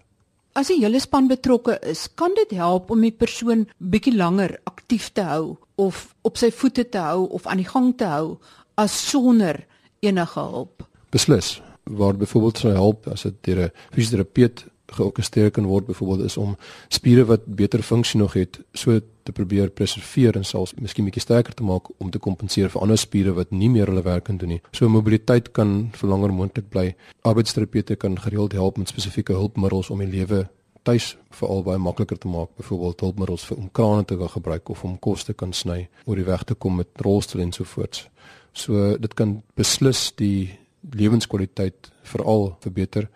As 0.52 0.66
die 0.66 0.80
hele 0.80 1.00
span 1.00 1.28
betrokke 1.28 1.78
is, 1.80 2.08
kan 2.14 2.34
dit 2.34 2.50
help 2.50 2.90
om 2.90 3.00
die 3.00 3.12
persoon 3.12 3.68
bietjie 3.78 4.16
langer 4.16 4.58
aktief 4.64 5.08
te 5.12 5.22
hou 5.22 5.56
of 5.74 6.14
op 6.22 6.36
sy 6.36 6.50
voete 6.50 6.88
te 6.88 6.98
hou 6.98 7.28
of 7.28 7.46
aan 7.46 7.56
die 7.56 7.68
gang 7.68 7.96
te 7.96 8.04
hou 8.04 8.38
as 8.74 9.10
sonder 9.10 9.66
enige 10.00 10.40
hulp. 10.40 10.88
Beslis. 11.10 11.62
Waar 11.84 12.16
byvoorbeeld 12.16 12.58
sou 12.58 12.72
help 12.72 13.08
as 13.08 13.22
dit 13.22 13.34
deur 13.40 13.64
'n 13.64 13.72
fisioterapeut 13.94 14.66
georkestreer 14.92 15.50
kan 15.50 15.66
word 15.66 15.86
byvoorbeeld 15.86 16.24
is 16.24 16.36
om 16.36 16.56
spiere 16.88 17.24
wat 17.24 17.44
beter 17.46 17.82
funksie 17.82 18.20
nog 18.20 18.32
het 18.32 18.60
so 18.72 19.00
te 19.22 19.32
probeer 19.32 19.70
preserveer 19.70 20.36
en 20.36 20.44
selfs 20.44 20.74
miskien 20.74 21.06
bietjie 21.06 21.22
sterker 21.22 21.54
te 21.54 21.64
maak 21.64 21.88
om 21.98 22.10
te 22.10 22.18
kompenseer 22.18 22.70
vir 22.72 22.82
ander 22.82 22.98
spiere 22.98 23.34
wat 23.36 23.50
nie 23.50 23.70
meer 23.70 23.86
hulle 23.86 24.02
werk 24.02 24.24
kan 24.24 24.36
doen 24.36 24.56
nie. 24.56 24.60
So 24.72 24.88
mobiliteit 24.88 25.52
kan 25.52 25.90
vir 25.94 26.08
langer 26.08 26.32
moontlik 26.34 26.68
bly. 26.70 26.94
Arbeidsterapeute 27.22 27.96
kan 27.96 28.18
gereeld 28.18 28.52
help 28.52 28.78
met 28.78 28.88
spesifieke 28.88 29.32
hulpmiddels 29.32 29.90
om 29.90 30.02
die 30.02 30.10
lewe 30.10 30.48
tuis 30.82 31.12
veral 31.30 31.62
baie 31.62 31.78
makliker 31.78 32.18
te 32.18 32.28
maak, 32.28 32.50
byvoorbeeld 32.58 33.00
hulpmiddels 33.00 33.44
vir 33.46 33.58
om 33.58 33.68
krane 33.70 34.04
te 34.04 34.16
kan 34.18 34.32
gebruik 34.32 34.72
of 34.74 34.82
om 34.84 34.98
kos 34.98 35.24
te 35.24 35.34
kan 35.34 35.52
sny 35.54 35.86
oor 36.04 36.18
die 36.18 36.26
weg 36.26 36.42
te 36.44 36.54
kom 36.54 36.76
met 36.76 37.04
rolstoel 37.06 37.44
en 37.46 37.52
so 37.52 37.64
voort. 37.64 38.08
So 38.52 38.96
dit 38.98 39.14
kan 39.14 39.42
beslis 39.56 40.10
die 40.18 40.58
lewenskwaliteit 40.90 41.90
veral 42.02 42.56
verbeter 42.60 43.08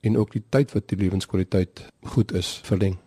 en 0.00 0.18
ook 0.18 0.32
die 0.32 0.42
tyd 0.48 0.72
wat 0.72 0.88
die 0.88 0.98
lewenskwaliteit 0.98 1.86
goed 2.02 2.32
is 2.32 2.60
verleng. 2.64 2.98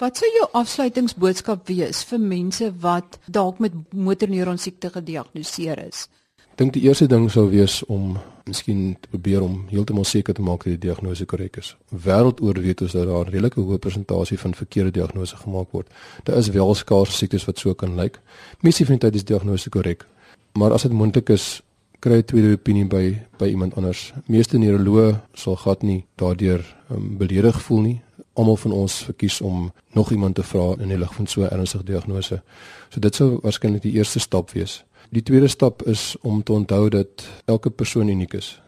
Wat 0.00 0.16
sou 0.16 0.28
jou 0.32 0.46
afsluitingsboodskap 0.56 1.66
wees 1.68 2.04
vir 2.08 2.20
mense 2.20 2.70
wat 2.80 3.18
dalk 3.28 3.58
met 3.60 3.74
motorneuron 3.92 4.58
siekte 4.58 4.88
gediagnoseer 4.94 5.82
is? 5.88 6.06
Ek 6.50 6.56
dink 6.56 6.72
die 6.72 6.86
eerste 6.88 7.08
ding 7.08 7.26
sou 7.32 7.46
wees 7.52 7.82
om 7.84 8.14
miskien 8.48 8.96
te 9.00 9.10
probeer 9.12 9.44
om 9.44 9.58
heeltemal 9.68 10.04
seker 10.08 10.36
te 10.36 10.44
maak 10.44 10.64
dat 10.64 10.74
die 10.74 10.86
diagnose 10.88 11.26
korrek 11.28 11.58
is. 11.60 11.74
Wêreldoor 11.92 12.60
weet 12.64 12.80
ons 12.84 12.96
dat 12.96 13.06
daar 13.06 13.26
'n 13.26 13.32
redelike 13.32 13.60
hoë 13.60 13.78
persentasie 13.78 14.38
van 14.38 14.54
verkeerde 14.54 14.90
diagnose 14.90 15.36
gemaak 15.36 15.70
word. 15.72 15.88
Daar 16.24 16.36
is 16.36 16.48
wel 16.48 16.74
skaars 16.74 17.16
siektes 17.16 17.44
wat 17.44 17.58
so 17.58 17.74
kan 17.74 17.96
lyk. 17.96 18.20
Meeste 18.60 18.86
van 18.86 18.98
die 18.98 19.08
tyd 19.08 19.14
is 19.14 19.24
diagnose 19.24 19.68
korrek. 19.68 20.06
Maar 20.52 20.72
as 20.72 20.82
dit 20.82 20.92
moontlik 20.92 21.28
is, 21.28 21.62
kry 22.00 22.16
'n 22.16 22.24
tweede 22.24 22.52
opinie 22.52 22.86
by 22.86 23.20
by 23.38 23.46
iemand 23.46 23.74
anders. 23.74 24.12
Meeste 24.26 24.58
neuroloë 24.58 25.20
sal 25.34 25.56
gat 25.56 25.82
nie 25.82 26.04
daardeur 26.16 26.64
um, 26.90 27.16
beledig 27.18 27.62
voel 27.62 27.80
nie. 27.80 28.00
Almal 28.32 28.56
van 28.56 28.72
ons 28.72 29.04
verkies 29.04 29.40
om 29.40 29.72
nog 29.92 30.10
iemand 30.10 30.34
te 30.34 30.42
vra 30.42 30.74
in 30.78 30.88
die 30.88 30.98
lig 30.98 31.14
van 31.14 31.26
so 31.26 31.42
'n 31.42 31.50
ernstige 31.50 31.84
diagnose. 31.84 32.42
So 32.88 33.00
dit 33.00 33.14
sou 33.14 33.38
waarskynlik 33.42 33.82
die 33.82 33.92
eerste 33.92 34.18
stap 34.18 34.50
wees. 34.50 34.84
Die 35.10 35.22
tweede 35.22 35.48
stap 35.48 35.82
is 35.82 36.16
om 36.22 36.42
te 36.42 36.52
onthou 36.52 36.88
dat 36.88 37.28
elke 37.44 37.70
persoon 37.70 38.08
uniek 38.08 38.34
is. 38.34 38.60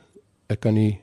Ek 0.47 0.61
kan 0.61 0.75
nie 0.75 1.01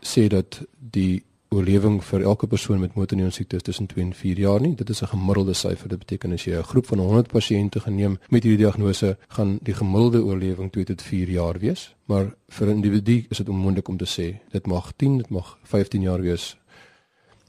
sê 0.00 0.28
dat 0.28 0.62
die 0.78 1.22
oorlewing 1.52 2.00
vir 2.04 2.22
elke 2.22 2.46
persoon 2.46 2.80
met 2.80 2.94
motorneurone 2.96 3.34
siekte 3.34 3.56
is 3.56 3.62
tussen 3.62 3.86
2 3.86 4.04
en 4.04 4.14
4 4.16 4.38
jaar 4.38 4.60
nie. 4.60 4.74
Dit 4.74 4.90
is 4.90 5.02
'n 5.02 5.06
gemiddelde 5.06 5.54
syfer. 5.54 5.88
Dit 5.88 5.98
beteken 5.98 6.32
as 6.32 6.44
jy 6.44 6.56
'n 6.56 6.62
groep 6.62 6.86
van 6.86 6.98
100 6.98 7.28
pasiënte 7.28 7.80
geneem 7.80 8.18
met 8.28 8.42
hierdie 8.42 8.64
diagnose, 8.64 9.16
gaan 9.28 9.58
die 9.62 9.74
gemiddelde 9.74 10.24
oorlewing 10.24 10.72
2 10.72 10.84
tot 10.84 11.02
4 11.02 11.28
jaar 11.28 11.58
wees. 11.58 11.94
Maar 12.06 12.34
vir 12.48 12.66
'n 12.66 12.70
individu 12.70 13.26
is 13.28 13.36
dit 13.36 13.48
onmoontlik 13.48 13.88
om 13.88 13.96
te 13.96 14.06
sê. 14.06 14.50
Dit 14.50 14.66
mag 14.66 14.92
10, 14.96 15.16
dit 15.18 15.28
mag 15.28 15.58
15 15.62 16.02
jaar 16.02 16.20
wees. 16.20 16.56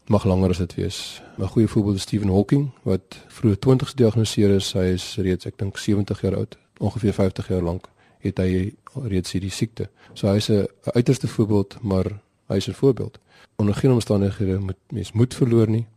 Mag 0.08 0.24
langer 0.24 0.50
as 0.50 0.58
dit 0.58 0.76
wees. 0.76 1.22
'n 1.38 1.48
Goeie 1.48 1.68
voorbeeld 1.68 1.96
is 1.96 2.02
Stephen 2.02 2.30
Hawking 2.30 2.72
wat 2.84 3.18
vroeg 3.28 3.56
20 3.60 3.90
gediagnoseer 3.90 4.50
is. 4.50 4.74
Hy 4.74 4.94
is 4.94 5.16
reeds 5.16 5.46
ek 5.46 5.58
dink 5.58 5.78
70 5.78 6.22
jaar 6.22 6.36
oud, 6.36 6.58
ongeveer 6.78 7.14
50 7.14 7.48
jaar 7.48 7.62
lank 7.62 7.90
het 8.20 8.38
hy 8.38 8.74
reeds 9.04 9.32
hierdie 9.32 9.52
siekte. 9.52 9.90
So 10.14 10.28
hy's 10.28 10.50
'n 10.50 10.68
uiterste 10.84 11.28
voorbeeld, 11.28 11.78
maar 11.82 12.20
hy's 12.48 12.68
'n 12.68 12.74
voorbeeld 12.74 13.20
onder 13.56 13.76
geen 13.76 13.92
omstandighede 13.92 14.60
moet 14.60 14.78
mens 14.90 15.12
moed 15.12 15.34
verloor 15.34 15.70
nie. 15.70 15.88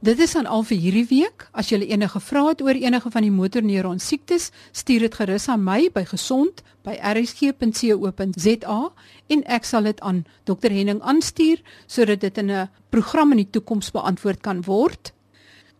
Dit 0.00 0.18
is 0.18 0.34
aan 0.34 0.46
al 0.46 0.62
vir 0.64 0.76
hierdie 0.80 1.06
week. 1.10 1.48
As 1.52 1.68
jy 1.68 1.76
enige 1.84 2.20
vrae 2.24 2.48
het 2.48 2.62
oor 2.64 2.72
enige 2.72 3.10
van 3.12 3.22
die 3.22 3.30
motorneuron 3.30 3.98
siektes, 4.00 4.50
stuur 4.72 5.00
dit 5.04 5.14
gerus 5.14 5.48
aan 5.52 5.60
my 5.64 5.90
by 5.92 6.04
gesond@rsg.co.za 6.08 8.92
en 9.26 9.44
ek 9.44 9.64
sal 9.64 9.82
dit 9.82 10.00
aan 10.00 10.24
Dr 10.48 10.70
Henning 10.72 11.02
aanstuur 11.02 11.60
sodat 11.86 12.20
dit 12.20 12.38
in 12.38 12.50
'n 12.50 12.68
program 12.88 13.30
in 13.30 13.36
die 13.36 13.50
toekoms 13.50 13.90
beantwoord 13.90 14.40
kan 14.40 14.64
word. 14.64 15.12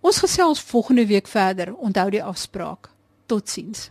Ons 0.00 0.18
gesels 0.18 0.60
volgende 0.60 1.06
week 1.06 1.26
verder. 1.26 1.74
Onthou 1.74 2.10
die 2.10 2.22
afspraak. 2.22 2.90
Totsiens. 3.26 3.90